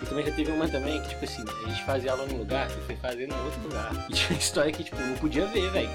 Também 0.10 0.26
já 0.26 0.32
teve 0.32 0.52
uma 0.52 0.68
também 0.68 1.02
que, 1.02 1.10
tipo 1.10 1.26
assim, 1.26 1.44
a 1.66 1.70
gente 1.70 1.84
fazia 1.84 2.12
aula 2.12 2.26
num 2.26 2.38
lugar 2.38 2.70
e 2.70 2.82
foi 2.86 2.96
fazer 2.96 3.28
no 3.28 3.36
outro 3.44 3.62
lugar. 3.64 3.92
E 4.10 4.14
tinha 4.14 4.30
uma 4.30 4.40
história 4.40 4.72
que, 4.72 4.84
tipo, 4.84 5.00
não 5.00 5.16
podia 5.16 5.46
ver, 5.48 5.70
velho. 5.72 5.90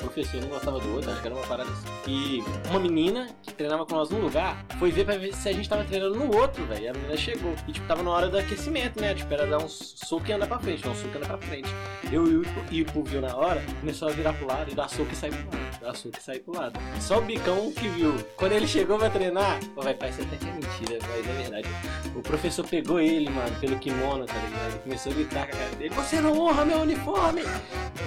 O 0.00 0.04
professor 0.04 0.40
não 0.40 0.48
gostava 0.48 0.78
do 0.80 0.94
outro, 0.94 1.10
acho 1.10 1.20
que 1.20 1.26
era 1.26 1.36
uma 1.36 1.46
parada 1.46 1.70
assim. 1.70 1.86
E 2.06 2.42
uma 2.70 2.80
menina 2.80 3.28
que 3.42 3.52
treinava 3.52 3.84
com 3.84 3.94
nós 3.94 4.08
num 4.08 4.20
lugar 4.20 4.64
foi 4.78 4.90
ver 4.90 5.04
pra 5.04 5.18
ver 5.18 5.34
se 5.34 5.48
a 5.48 5.52
gente 5.52 5.68
tava 5.68 5.84
treinando 5.84 6.14
no 6.14 6.34
outro, 6.34 6.64
velho. 6.64 6.84
E 6.84 6.88
a 6.88 6.92
menina 6.92 7.16
chegou. 7.16 7.54
E, 7.68 7.72
tipo, 7.72 7.86
tava 7.86 8.02
na 8.02 8.10
hora 8.10 8.28
do 8.28 8.38
aquecimento, 8.38 9.00
né? 9.00 9.14
Tipo, 9.14 9.34
era 9.34 9.46
dar 9.46 9.58
um 9.58 9.68
soco 9.68 10.24
e 10.26 10.32
andar 10.32 10.46
pra 10.46 10.58
frente, 10.58 10.82
dar 10.82 10.90
um 10.90 10.94
soco 10.94 11.12
e 11.12 11.16
andar 11.18 11.26
pra 11.26 11.38
frente. 11.38 11.68
Eu 12.10 12.26
e 12.26 12.36
o 12.36 12.44
Ipo 12.70 13.02
viu 13.02 13.20
na 13.20 13.36
hora, 13.36 13.62
começou 13.80 14.08
a 14.08 14.12
virar 14.12 14.32
pro 14.32 14.46
lado 14.46 14.70
e 14.70 14.74
dar 14.74 14.88
soco 14.88 15.12
e 15.12 15.16
sair 15.16 15.34
pro 15.34 15.58
lado. 15.58 15.69
E 15.82 16.20
sair 16.20 16.40
pro 16.40 16.54
lado. 16.54 16.78
Só 17.00 17.18
o 17.18 17.22
bicão 17.22 17.72
que 17.72 17.88
viu. 17.88 18.14
Quando 18.36 18.52
ele 18.52 18.66
chegou 18.66 18.98
pra 18.98 19.08
treinar, 19.08 19.58
pô, 19.74 19.80
vai, 19.80 19.94
parece 19.94 20.20
até 20.20 20.36
que 20.36 20.46
é 20.46 20.52
mentira, 20.52 20.98
mas 21.08 21.26
é 21.26 21.32
verdade. 21.42 21.68
O 22.14 22.20
professor 22.20 22.66
pegou 22.66 23.00
ele, 23.00 23.30
mano, 23.30 23.54
pelo 23.60 23.78
kimono, 23.78 24.26
tá 24.26 24.34
ligado? 24.34 24.72
Ele 24.72 24.78
começou 24.80 25.12
a 25.12 25.14
gritar 25.14 25.46
com 25.46 25.56
a 25.56 25.58
cara 25.58 25.76
dele: 25.76 25.94
Você 25.94 26.20
não 26.20 26.38
honra 26.38 26.64
meu 26.66 26.80
uniforme! 26.80 27.42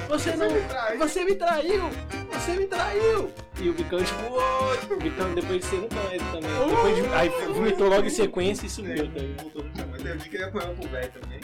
Você 0.07 0.36
não. 0.36 0.51
me 0.51 0.62
traiu." 0.62 0.99
Você 0.99 1.25
me 1.25 1.36
traiu! 1.36 1.89
Você 2.31 2.51
me 2.53 2.67
traiu! 2.67 3.31
E 3.59 3.69
o 3.69 3.73
Bicão, 3.73 4.03
tipo, 4.03 4.33
"Oi!" 4.33 4.79
o 4.91 4.97
Bicão 4.97 5.33
depois 5.33 5.59
de 5.59 5.65
ser 5.65 5.77
nunca 5.77 5.95
mais 6.03 6.21
também. 6.21 6.69
Depois 6.69 6.95
de, 6.95 7.05
aí 7.13 7.29
vomitou 7.53 7.89
logo 7.89 8.05
em 8.05 8.09
sequência 8.09 8.65
e 8.67 8.69
sumiu, 8.69 9.12
tá 9.12 9.19
ligado? 9.19 9.89
Mais. 9.89 10.03
Teve 10.03 10.17
dia 10.17 10.29
que 10.29 10.36
ele 10.36 10.43
apanhou 10.43 10.75
pro 10.75 10.89
velho 10.89 11.12
também. 11.12 11.39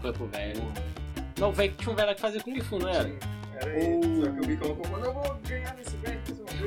Foi 0.00 0.12
pro 0.12 0.26
velho. 0.28 0.72
Não, 1.38 1.48
o 1.50 1.52
velho 1.52 1.74
tinha 1.76 1.92
um 1.92 1.96
velho 1.96 2.14
que 2.14 2.20
fazia 2.20 2.40
Kung 2.40 2.60
Fu, 2.60 2.78
não 2.78 2.88
era? 2.88 3.10
Era 3.60 3.70
ele. 3.78 4.24
Só 4.24 4.30
que 4.32 4.40
o 4.40 4.46
Bicão 4.46 4.76
falou, 4.76 5.04
eu 5.04 5.12
vou 5.12 5.36
ganhar 5.48 5.74
nesse 5.76 5.96
velho. 5.96 6.20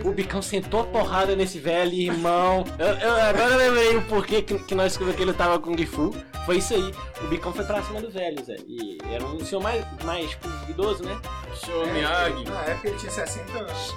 O 0.06 0.12
Bicão 0.12 0.42
sentou 0.42 0.82
a 0.82 0.84
porrada 0.86 1.36
nesse 1.36 1.60
velho, 1.60 1.92
irmão. 1.94 2.64
Eu, 2.78 2.86
eu- 2.88 3.16
agora 3.16 3.52
eu 3.54 3.58
lembrei 3.58 3.98
o 3.98 4.02
porquê 4.04 4.42
que, 4.42 4.58
que 4.60 4.76
nós 4.76 4.88
descobrimos 4.94 5.16
que 5.18 5.24
ele 5.24 5.34
tava 5.34 5.60
com 5.60 5.76
Kung 5.76 5.86
Fu. 5.86 6.14
Foi 6.46 6.58
isso 6.58 6.74
aí. 6.76 6.94
O 7.22 7.28
Bicão 7.28 7.52
foi 7.52 7.66
pra 7.66 7.82
cima 7.84 8.00
do 8.02 8.10
velho, 8.10 8.44
Zé. 8.46 8.56
E 8.68 8.98
era 9.12 9.26
um 9.26 9.40
senhor 9.44 9.62
mais, 9.62 9.84
mais 10.04 10.30
tipo, 10.30 10.48
idoso, 10.70 11.04
né? 11.04 11.20
Senhor 11.56 11.88
Miyagi. 11.92 12.44
Na 12.46 12.62
época 12.66 12.90
ele 12.90 12.98
tinha 12.98 13.12
60 13.12 13.58
anos. 13.58 13.96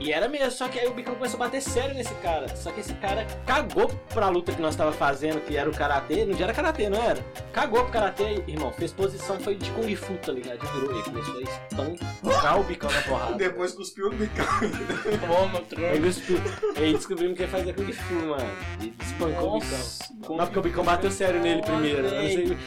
E 0.00 0.12
era 0.12 0.28
mesmo, 0.28 0.50
só 0.50 0.66
que 0.66 0.78
aí 0.80 0.86
o 0.88 0.94
Bicão 0.94 1.14
começou 1.14 1.36
a 1.36 1.44
bater 1.44 1.60
sério 1.60 1.94
nesse 1.94 2.14
cara. 2.16 2.48
Só 2.56 2.70
que 2.72 2.80
esse 2.80 2.94
cara 2.94 3.26
cagou 3.46 3.88
pra 4.14 4.28
luta 4.28 4.50
que 4.52 4.60
nós 4.62 4.74
tava 4.74 4.92
fazendo, 4.92 5.40
que 5.44 5.56
era 5.56 5.68
o 5.68 5.72
karatê. 5.74 6.24
Não 6.24 6.38
era 6.42 6.52
karatê, 6.54 6.88
não 6.88 7.02
era? 7.02 7.18
Cagou 7.52 7.82
pro 7.82 7.92
karatê, 7.92 8.42
irmão. 8.48 8.72
Fez 8.72 8.92
posição, 8.92 9.38
foi 9.38 9.54
de 9.56 9.70
Kung 9.72 9.94
Fu, 9.94 10.14
tá 10.14 10.32
ligado? 10.32 10.58
E 10.64 10.66
virou 10.80 10.90
ele. 10.92 11.02
Começou 11.02 11.36
a 11.36 11.42
espancar 11.42 12.60
o 12.60 12.64
Bicão 12.64 12.90
na 12.90 13.02
porrada. 13.02 13.34
Depois 13.34 13.72
cuspiu 13.72 14.06
o 14.08 14.10
Bicão. 14.10 14.46
Toma, 15.26 15.62
Aí, 15.90 16.00
cuspiu. 16.00 16.38
aí 16.76 16.92
descobrimos 16.94 17.36
que 17.36 17.42
ele 17.42 17.50
fazia 17.52 17.74
Kung 17.74 17.92
Fu, 17.92 18.14
mano. 18.14 18.50
E 18.80 18.94
espancou 19.02 19.50
Nossa, 19.60 20.04
o 20.10 20.14
Bicão. 20.16 20.36
Não, 20.36 20.46
porque 20.46 20.58
o 20.58 20.62
Bicão 20.62 20.84
bateu 20.84 21.10
sério 21.10 21.40
nele 21.40 21.62
primeiro. 21.62 22.06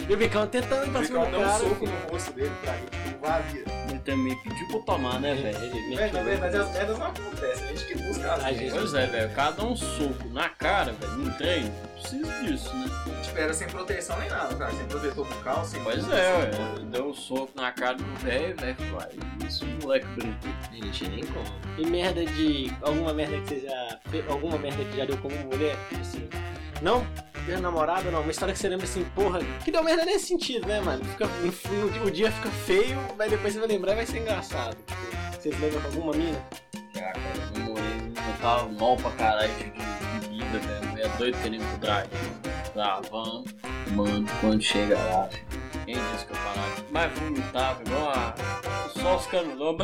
E 0.10 0.14
o 0.14 0.18
Bicão 0.18 0.46
tentando 0.48 0.92
pra 0.92 1.04
cima 1.04 1.26
Bicão 1.26 1.26
do 1.26 1.32
deu 1.32 1.40
um 1.40 1.44
cara. 1.44 1.60
soco 1.70 1.86
no 1.88 2.12
rosto 2.12 2.34
dele 2.34 2.52
pra 2.62 2.74
ele. 2.76 2.86
Tipo, 3.06 3.28
valia. 3.28 3.64
Ele 3.90 4.00
também 4.00 4.36
pediu 4.44 4.68
pra 4.68 4.80
tomar, 4.94 5.20
né, 5.20 5.34
velho? 5.36 5.58
Ele 5.64 5.96
meteu 5.96 6.14
na 6.14 6.24
verdade, 6.24 6.58
o- 6.58 6.62
as 6.62 6.74
merdas 6.74 7.00
não 7.00 7.14
acontece, 7.28 7.64
a 7.64 7.68
gente 7.68 7.86
que 7.86 7.96
busca 7.96 8.34
as 8.34 8.44
A 8.44 8.54
gente- 8.54 8.74
Pois 8.74 8.94
é, 8.94 9.06
velho. 9.08 9.30
Dá 9.36 9.64
um 9.64 9.76
soco 9.76 10.28
na 10.30 10.50
cara, 10.50 10.94
velho, 10.94 11.12
num 11.14 11.32
treino. 11.32 11.72
Precisa 12.00 12.32
disso, 12.44 12.76
né? 12.76 12.86
espera 13.22 13.54
sem 13.54 13.68
proteção 13.68 14.20
nem 14.20 14.30
nada, 14.30 14.56
cara. 14.56 14.72
Sem 14.72 14.86
protetor 14.86 15.26
bucal, 15.28 15.66
sem. 15.66 15.84
Pois 15.84 16.08
é, 16.10 16.34
ué. 16.38 16.52
Deu 16.92 17.10
um 17.10 17.14
soco 17.14 17.52
na 17.56 17.72
cara 17.72 17.96
do 17.96 18.04
velho, 18.20 18.56
velho. 18.56 18.76
Vai, 18.92 19.10
isso, 19.48 19.66
moleque 19.82 20.06
brinca. 20.08 20.38
Não 20.74 20.92
tinha 20.92 21.10
nem 21.10 21.26
como. 21.26 21.46
E 21.78 21.86
merda 21.86 22.26
de. 22.26 22.72
Alguma 22.82 23.14
merda 23.14 23.38
que 23.40 23.48
você 23.48 23.60
já. 23.62 24.00
Alguma 24.30 24.58
merda 24.58 24.84
que 24.84 24.98
já 24.98 25.06
deu 25.06 25.18
como 25.18 25.36
mulher? 25.46 25.76
Assim. 26.00 26.28
Não 26.82 27.06
ter 27.46 27.60
namorado, 27.60 28.12
não. 28.12 28.22
Uma 28.22 28.32
história 28.32 28.54
que 28.54 28.60
você 28.60 28.70
lembra 28.70 28.86
assim, 28.86 29.04
porra, 29.16 29.40
que 29.64 29.72
deu 29.72 29.84
merda 29.84 30.06
nesse 30.06 30.28
sentido, 30.28 30.68
né, 30.68 30.80
mano? 30.82 31.04
Fica, 31.06 31.26
o 32.06 32.12
dia 32.12 32.32
fica 32.32 32.50
feio, 32.50 32.98
mas 33.18 33.30
depois 33.32 33.54
você 33.54 33.60
vai 33.60 33.68
lembrar 33.70 33.94
e 33.94 33.96
vai 33.96 34.06
ser 34.06 34.20
engraçado. 34.20 34.76
Tipo, 34.76 35.42
vocês 35.42 35.60
lembram 35.60 35.80
de 35.82 35.86
alguma 35.88 36.14
mina? 36.14 36.40
Tava 38.44 38.70
mal 38.74 38.98
pra 38.98 39.10
caralho 39.12 39.54
de, 39.56 39.64
bebida, 40.28 40.60
velho. 40.60 41.00
É 41.02 41.08
doido 41.18 41.42
querendo 41.42 41.66
pro 41.70 41.78
drive. 41.80 42.10
Vamos. 43.10 43.56
Mano, 43.92 44.28
quando 44.42 44.62
chega 44.62 44.98
lá, 44.98 45.30
quem 45.86 45.96
disse 45.96 46.26
que 46.26 46.34
eu 46.34 46.38
parava? 46.38 46.86
Mas 46.92 47.20
vomitava 47.20 47.82
igual 47.82 48.10
a. 48.10 48.36
Só 49.00 49.16
os 49.16 49.26
canulão. 49.28 49.78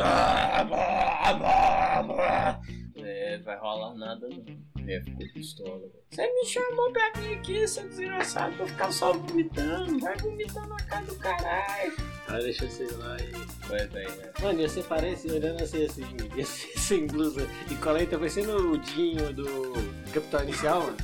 É, 2.96 3.38
vai 3.38 3.56
rolar 3.58 3.94
nada 3.94 4.28
não. 4.28 4.44
É, 4.90 5.00
ficou 5.00 5.24
pistola, 5.32 5.78
velho. 5.78 5.92
Você 6.10 6.26
me 6.26 6.44
chamou 6.44 6.90
pra 6.90 7.12
vir 7.20 7.34
aqui, 7.34 7.68
seu 7.68 7.88
desgraçado, 7.88 8.56
pra 8.56 8.66
ficar 8.66 8.90
só 8.90 9.12
vomitando. 9.12 10.00
Vai 10.00 10.16
vomitando 10.16 10.68
na 10.68 10.76
cara 10.78 11.04
do 11.06 11.14
caralho. 11.14 11.92
Ah, 12.26 12.38
deixa 12.38 12.64
eu 12.64 12.70
sei 12.70 12.88
lá 12.96 13.16
e. 13.20 13.30
Vai, 13.68 13.86
velho, 13.86 14.10
velho. 14.10 14.32
Mano, 14.42 14.60
ia 14.60 14.68
ser 14.68 14.82
parece 14.82 15.30
olhando 15.30 15.62
assim, 15.62 15.84
assim, 15.84 16.04
ia 16.34 16.44
ser 16.44 16.76
sem 16.76 17.06
blusa 17.06 17.46
e 17.70 17.74
coleta, 17.76 18.18
parecendo 18.18 18.72
o 18.72 18.78
Dinho 18.78 19.32
do 19.32 19.72
Capitão 20.12 20.42
Inicial, 20.42 20.80
mano. 20.82 20.96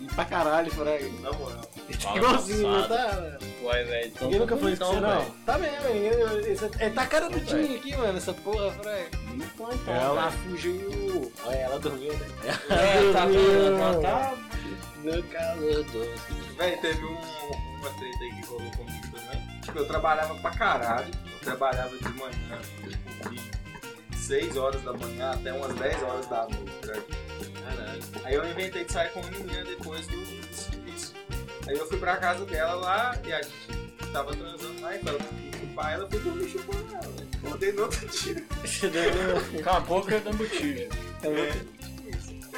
E 0.00 0.06
pra 0.06 0.24
caralho, 0.24 0.70
Fraga. 0.70 1.06
Na 1.20 1.32
moral. 1.32 1.70
Igualzinho, 2.16 2.70
não 2.70 2.88
tá? 2.88 3.38
Vai, 3.62 3.84
velho. 3.84 4.06
Então 4.08 4.24
Ninguém 4.26 4.40
nunca 4.40 4.54
tá 4.54 4.62
foi 4.62 4.72
isso 4.72 4.80
com 4.80 4.86
você, 4.86 5.00
bonitão, 5.00 5.24
não? 5.24 5.30
Tá 5.44 5.58
mesmo, 5.58 5.82
velho. 5.82 6.50
Isso 6.52 6.70
É 6.78 6.88
tá 6.88 7.02
a 7.02 7.06
cara 7.06 7.28
do 7.28 7.40
Dinho 7.40 7.76
aqui, 7.76 7.94
mano, 7.94 8.16
essa 8.16 8.32
porra, 8.32 8.70
Fraga. 8.72 9.23
Bonitão, 9.36 9.72
então, 9.72 9.94
Ela 9.94 10.30
fugiu. 10.30 11.32
Olha, 11.44 11.56
ela 11.56 11.78
dormiu, 11.78 12.12
né? 12.12 12.26
É, 12.70 13.12
tá 13.12 13.26
vendo? 13.26 13.76
Ela 13.78 14.00
tá 14.00 14.34
No 15.02 15.22
calor 15.24 15.84
doce. 15.84 16.54
Véi, 16.56 16.76
teve 16.78 17.04
um, 17.04 17.14
uma 17.16 17.90
treta 17.90 18.18
aí 18.24 18.32
que 18.40 18.46
rolou 18.46 18.70
comigo 18.72 19.06
também. 19.12 19.60
Tipo, 19.62 19.78
eu 19.78 19.86
trabalhava 19.86 20.34
pra 20.36 20.50
caralho. 20.52 21.10
Eu 21.32 21.38
trabalhava 21.40 21.96
de 21.96 22.08
manhã, 22.10 22.60
tipo, 22.62 23.30
de 24.10 24.16
6 24.18 24.56
horas 24.56 24.82
da 24.82 24.92
manhã 24.92 25.32
até 25.32 25.52
umas 25.52 25.74
10 25.74 26.02
horas 26.02 26.26
da 26.28 26.42
noite. 26.48 26.86
né? 26.86 27.02
Caralho. 27.64 28.02
Aí 28.24 28.34
eu 28.34 28.48
inventei 28.50 28.84
de 28.84 28.92
sair 28.92 29.10
com 29.12 29.20
uma 29.20 29.30
menina 29.30 29.64
depois 29.64 30.06
do 30.06 30.24
serviço. 30.54 31.14
Aí 31.66 31.76
eu 31.76 31.86
fui 31.88 31.98
pra 31.98 32.16
casa 32.16 32.44
dela 32.46 32.74
lá 32.74 33.16
e 33.26 33.32
a 33.32 33.42
gente 33.42 34.10
tava 34.12 34.34
transando 34.34 34.80
lá 34.80 34.94
e 34.96 34.98
foi 35.00 35.18
chupar 35.74 35.92
ela, 35.92 36.08
foi 36.08 36.20
dormir 36.20 36.48
chupando 36.48 36.86
ela. 36.92 37.02
né? 37.02 37.26
Acordei 37.44 37.72
no 37.72 37.82
outro 37.82 38.06
dia. 38.08 38.44
Você 38.64 38.88
deu- 38.88 39.60
Acabou 39.60 40.02
que 40.06 40.12
eu 40.14 40.20
dando 40.20 40.36
botija. 40.38 40.88
É, 41.22 41.52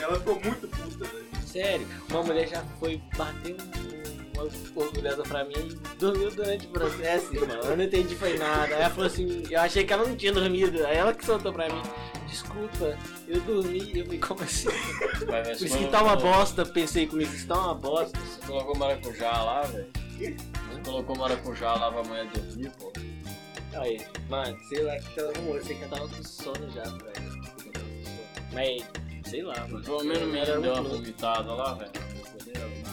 Ela 0.03 0.19
ficou 0.19 0.41
muito 0.41 0.69
puta, 0.69 1.05
velho. 1.05 1.27
Sério, 1.47 1.87
uma 2.11 2.23
mulher 2.23 2.49
já 2.49 2.63
foi 2.79 3.01
bater 3.17 3.57
um- 3.57 4.41
uma 4.41 4.51
orgulhosa 4.85 5.23
pra 5.23 5.45
mim 5.45 5.55
e 5.57 5.97
dormiu 5.99 6.31
durante 6.31 6.67
o 6.67 6.71
processo, 6.71 7.35
irmão. 7.35 7.57
Eu 7.57 7.77
não 7.77 7.85
entendi 7.85 8.15
foi 8.15 8.37
nada. 8.37 8.75
Aí 8.77 8.83
ela 8.83 8.91
falou 8.91 9.07
assim, 9.07 9.45
eu 9.51 9.61
achei 9.61 9.85
que 9.85 9.93
ela 9.93 10.07
não 10.07 10.15
tinha 10.15 10.33
dormido. 10.33 10.85
Aí 10.87 10.97
ela 10.99 11.15
que 11.15 11.25
soltou 11.25 11.53
pra 11.53 11.69
mim. 11.71 11.81
Desculpa, 12.29 12.99
eu 13.27 13.41
dormi, 13.41 13.99
eu 13.99 14.07
me 14.07 14.19
como 14.19 14.43
assim. 14.43 14.69
Isso 15.59 15.79
que 15.79 15.87
tá 15.87 16.03
uma 16.03 16.17
bosta, 16.17 16.67
pensei 16.67 17.07
comigo, 17.07 17.33
isso 17.33 17.47
tá 17.47 17.55
uma 17.59 17.75
bosta. 17.75 18.19
Você 18.19 18.47
colocou 18.47 18.77
maracujá 18.77 19.43
lá, 19.43 19.63
velho? 19.63 19.87
Você 20.77 20.83
colocou 20.83 21.17
maracujá 21.17 21.75
lá 21.75 21.91
pra 21.91 22.01
amanhã 22.01 22.27
dormir, 22.27 22.71
pô? 22.79 22.93
Aí, 23.75 23.99
mano, 24.29 24.59
sei 24.69 24.83
lá 24.83 24.97
que 24.99 25.21
arrumou, 25.21 25.57
eu 25.57 25.65
sei 25.65 25.77
que 25.77 25.83
eu 25.83 25.89
tava 25.89 26.07
com 26.07 26.23
sono 26.23 26.71
já, 26.71 26.83
velho. 26.83 27.73
Mas, 28.53 28.85
sei 29.27 29.43
lá, 29.43 29.55
mano. 29.69 29.83
Pelo 29.83 30.05
menos 30.05 30.29
menino 30.29 30.61
deu 30.61 30.75
uma 30.75 30.83
vomitada 30.83 31.55
lá, 31.55 31.75
velho. 31.75 31.93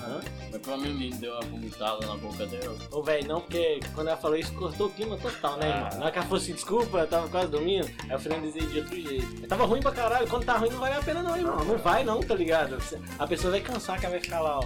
Hã? 0.04 0.22
Mas 0.52 0.62
pelo 0.62 0.78
menos 0.78 0.96
o 0.96 1.00
menino 1.00 1.18
deu 1.20 1.32
uma 1.34 1.42
vomitada 1.42 2.06
na 2.06 2.16
boca 2.18 2.46
dela. 2.46 2.76
Ô, 2.92 3.02
velho, 3.02 3.28
não, 3.28 3.42
porque 3.42 3.80
quando 3.96 4.08
ela 4.08 4.18
falou 4.18 4.38
isso, 4.38 4.54
cortou 4.54 4.88
o 4.88 4.89
clima 4.92 5.18
total, 5.18 5.58
né, 5.58 5.70
irmão? 5.70 5.89
Ah. 5.92 5.96
Na 5.96 6.02
hora 6.04 6.12
que 6.12 6.18
ela 6.20 6.28
falou 6.28 6.42
assim, 6.42 6.54
desculpa, 6.54 6.98
eu 7.00 7.08
tava 7.08 7.28
quase 7.30 7.48
dormindo, 7.52 7.89
aí 8.04 8.12
eu 8.12 8.20
finalizei 8.20 8.62
de 8.62 8.80
outro 8.80 8.96
jeito. 8.96 9.42
Eu 9.42 9.48
tava 9.48 9.66
ruim 9.66 9.82
pra 9.82 9.92
caralho, 9.92 10.28
quando 10.28 10.46
tá 10.46 10.58
ruim 10.58 10.70
não 10.70 10.80
vale 10.80 10.96
a 10.96 11.02
pena 11.02 11.24
não, 11.24 11.36
irmão. 11.36 11.63
Não 11.63 11.78
vai 11.78 12.04
não, 12.04 12.22
tá 12.22 12.36
ligado? 12.36 12.78
A 13.18 13.28
pessoa 13.28 13.52
vai 13.52 13.62
cansar, 13.62 14.00
que 14.00 14.06
ela 14.06 14.13
vai 14.13 14.22
ficar 14.22 14.42
lá, 14.42 14.60
ó. 14.60 14.63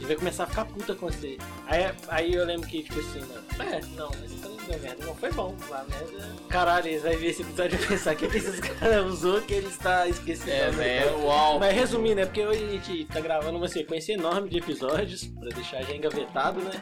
E 0.00 0.04
vai 0.04 0.16
começar 0.16 0.44
a 0.44 0.46
ficar 0.46 0.64
puta 0.64 0.94
com 0.94 1.06
você. 1.06 1.38
Aí, 1.66 1.90
aí 2.08 2.34
eu 2.34 2.44
lembro 2.44 2.68
que, 2.68 2.82
tipo 2.82 2.98
assim, 2.98 3.20
mano, 3.56 3.70
é, 3.70 3.80
não, 3.96 4.10
mas 4.20 4.32
isso 4.32 4.53
não 4.64 4.70
deu 4.70 4.80
merda. 4.80 5.06
Não, 5.06 5.14
foi 5.14 5.32
bom, 5.32 5.54
a 5.70 5.84
merda. 5.84 6.36
Caralho, 6.48 6.88
eles 6.88 7.02
vão 7.02 7.16
ver 7.16 7.26
esse 7.26 7.42
episódio 7.42 7.78
e 7.80 7.86
pensar 7.86 8.14
que 8.14 8.24
esses 8.24 8.60
caras 8.60 9.06
usou 9.06 9.40
que 9.42 9.54
ele 9.54 9.68
está 9.68 10.08
esquecido. 10.08 10.50
É, 10.50 10.70
né? 10.70 10.70
velho, 10.70 11.24
uau. 11.24 11.58
Mas 11.58 11.74
resumindo, 11.74 12.20
é 12.20 12.26
porque 12.26 12.44
hoje 12.44 12.64
a 12.64 12.68
gente 12.68 13.04
tá 13.06 13.20
gravando 13.20 13.58
uma 13.58 13.68
sequência 13.68 14.14
enorme 14.14 14.48
de 14.48 14.58
episódios 14.58 15.24
pra 15.26 15.50
deixar 15.50 15.82
já 15.82 15.94
engavetado, 15.94 16.60
né? 16.60 16.72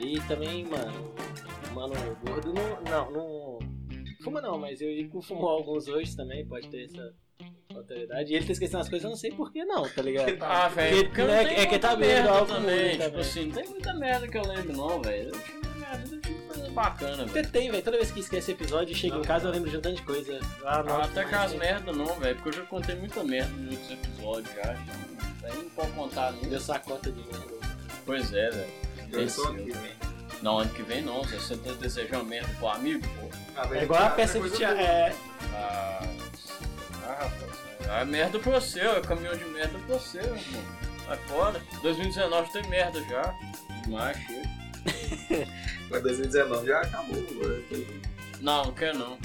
E 0.00 0.20
também, 0.22 0.64
mano, 0.64 1.14
o 1.70 1.74
mano 1.74 1.94
gordo 2.24 2.52
não. 2.52 2.80
Não, 2.82 3.10
não. 3.10 3.58
Fuma 4.22 4.40
não, 4.40 4.58
mas 4.58 4.80
eu 4.80 4.90
Ico 4.90 5.20
fumou 5.22 5.50
alguns 5.50 5.88
hoje 5.88 6.16
também, 6.16 6.46
pode 6.46 6.68
ter 6.68 6.84
essa 6.84 7.14
autoridade. 7.74 8.32
E 8.32 8.36
ele 8.36 8.46
tá 8.46 8.52
esquecendo 8.52 8.82
as 8.82 8.88
coisas, 8.88 9.04
eu 9.04 9.10
não 9.10 9.16
sei 9.16 9.30
por 9.30 9.52
que 9.52 9.64
não, 9.64 9.88
tá 9.88 10.02
ligado? 10.02 10.36
Ah, 10.42 10.68
velho, 10.68 11.08
né, 11.08 11.44
tenho 11.44 11.60
é 11.60 11.66
que 11.66 11.78
tá 11.78 11.94
vendo 11.94 12.28
álcool 12.28 12.54
também. 12.54 12.90
Tipo 12.92 13.04
também. 13.04 13.20
assim, 13.20 13.46
não 13.46 13.52
tem 13.52 13.68
muita 13.68 13.94
merda 13.94 14.28
que 14.28 14.38
eu 14.38 14.42
lembro, 14.42 14.76
não, 14.76 15.02
velho. 15.02 15.32
Bacana, 16.72 17.16
velho. 17.16 17.28
Você 17.28 17.42
tem, 17.42 17.70
velho. 17.70 17.82
Toda 17.82 17.96
vez 17.96 18.10
que 18.10 18.20
esquece 18.20 18.52
episódio, 18.52 18.94
chega 18.94 19.16
em 19.16 19.22
casa 19.22 19.48
eu 19.48 19.52
lembro 19.52 19.70
de 19.70 19.76
um 19.76 19.80
tanto 19.80 19.96
de 19.96 20.02
coisa. 20.02 20.38
Ah, 20.64 20.82
não. 20.82 21.00
Ah, 21.00 21.04
até 21.04 21.24
com 21.24 21.36
as 21.36 21.52
merda 21.54 21.92
não, 21.92 22.18
velho, 22.20 22.34
porque 22.36 22.50
eu 22.50 22.52
já 22.62 22.62
contei 22.68 22.94
muita 22.94 23.24
merda 23.24 23.50
nos 23.56 23.72
outros 23.72 23.90
episódios 23.90 24.54
já. 24.54 24.74
então, 24.74 24.94
Isso 25.36 25.46
aí 25.46 25.62
não 25.62 25.70
pode 25.70 25.92
contar 25.92 26.32
nunca. 26.32 26.46
Deu 26.46 26.60
sacota 26.60 27.10
de 27.10 27.20
merda. 27.20 27.54
Pois 28.06 28.32
é, 28.32 28.50
velho. 28.50 28.70
Eu 29.12 29.22
Esse 29.22 29.36
sou 29.36 29.48
ano. 29.48 29.60
aqui, 29.60 29.70
velho. 29.72 29.96
Não, 30.42 30.58
ano 30.58 30.70
que 30.70 30.82
vem 30.82 31.02
não, 31.02 31.24
se 31.24 31.34
você 31.34 31.56
tá 31.56 31.72
desejando 31.72 32.24
merda 32.24 32.48
pro 32.58 32.68
amigo, 32.68 33.04
pô. 33.20 33.28
Ah, 33.56 33.68
É 33.72 33.82
igual 33.82 34.02
a 34.04 34.10
peça 34.10 34.38
de 34.38 34.50
teatro. 34.50 34.78
É, 34.78 35.12
Ah, 35.54 36.02
ah 37.04 37.12
rapaz. 37.24 37.58
É 37.90 38.04
merda 38.04 38.38
pra 38.38 38.60
você, 38.60 38.80
é 38.80 39.00
caminhão 39.00 39.36
de 39.36 39.44
merda 39.46 39.76
pra 39.78 39.96
você, 39.96 40.18
meu 40.22 40.36
irmão. 40.36 40.62
Vai 41.06 41.16
fora. 41.26 41.60
2019 41.82 42.52
tem 42.52 42.68
merda 42.68 43.02
já. 43.04 43.34
Demais, 43.82 44.16
chega. 44.18 45.48
Mas 45.90 46.02
2019 46.02 46.66
já 46.66 46.80
acabou, 46.80 47.14
velho. 47.14 47.86
Não, 48.40 48.64
não 48.64 48.72
quer 48.72 48.94
não. 48.94 49.16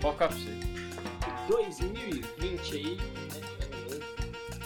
Pode 0.00 0.12
ficar 0.14 0.28
pra 0.28 0.36
você. 0.36 0.50
2020 1.48 2.74
aí, 2.76 2.96
né? 2.96 4.00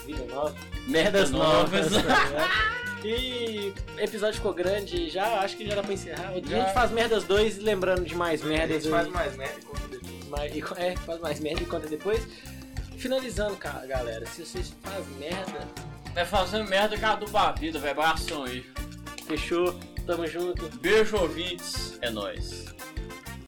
Vida 0.05 0.25
nova. 0.33 0.55
Merdas 0.87 1.31
novas. 1.31 1.91
ligado? 1.91 2.71
E 3.03 3.73
episódio 3.97 4.35
ficou 4.35 4.53
grande 4.53 5.09
já, 5.09 5.39
acho 5.39 5.57
que 5.57 5.67
já 5.67 5.73
dá 5.73 5.81
pra 5.81 5.91
encerrar. 5.91 6.33
Outro 6.33 6.47
dia 6.47 6.57
a 6.57 6.59
Já. 6.59 6.65
gente 6.65 6.73
faz 6.75 6.91
merdas 6.91 7.23
dois 7.23 7.57
lembrando 7.57 8.05
de 8.05 8.13
mais 8.13 8.43
A 8.43 8.45
merdas. 8.45 8.83
gente 8.83 8.91
faz 8.91 9.07
mais 9.07 9.35
merda 9.35 9.57
e 9.59 9.63
conta 9.63 9.87
depois. 9.87 10.77
É, 10.77 10.95
faz 10.97 11.19
mais 11.19 11.39
merda 11.39 11.63
e 11.63 11.65
conta 11.65 11.87
depois. 11.87 12.27
Finalizando, 12.97 13.55
cara, 13.57 13.87
galera, 13.87 14.23
se 14.27 14.45
vocês 14.45 14.71
fazem 14.83 15.15
merda, 15.17 15.67
Vai 16.13 16.25
fazendo 16.25 16.69
merda 16.69 16.95
que 16.95 17.03
aduba 17.03 17.41
a 17.41 17.51
vida, 17.53 17.79
velho. 17.79 17.99
Abração 17.99 18.43
aí. 18.43 18.63
fechou, 19.25 19.73
tamo 20.05 20.27
junto. 20.27 20.69
Beijo, 20.79 21.17
ouvintes. 21.17 21.97
É 22.01 22.09
nóis. 22.09 22.65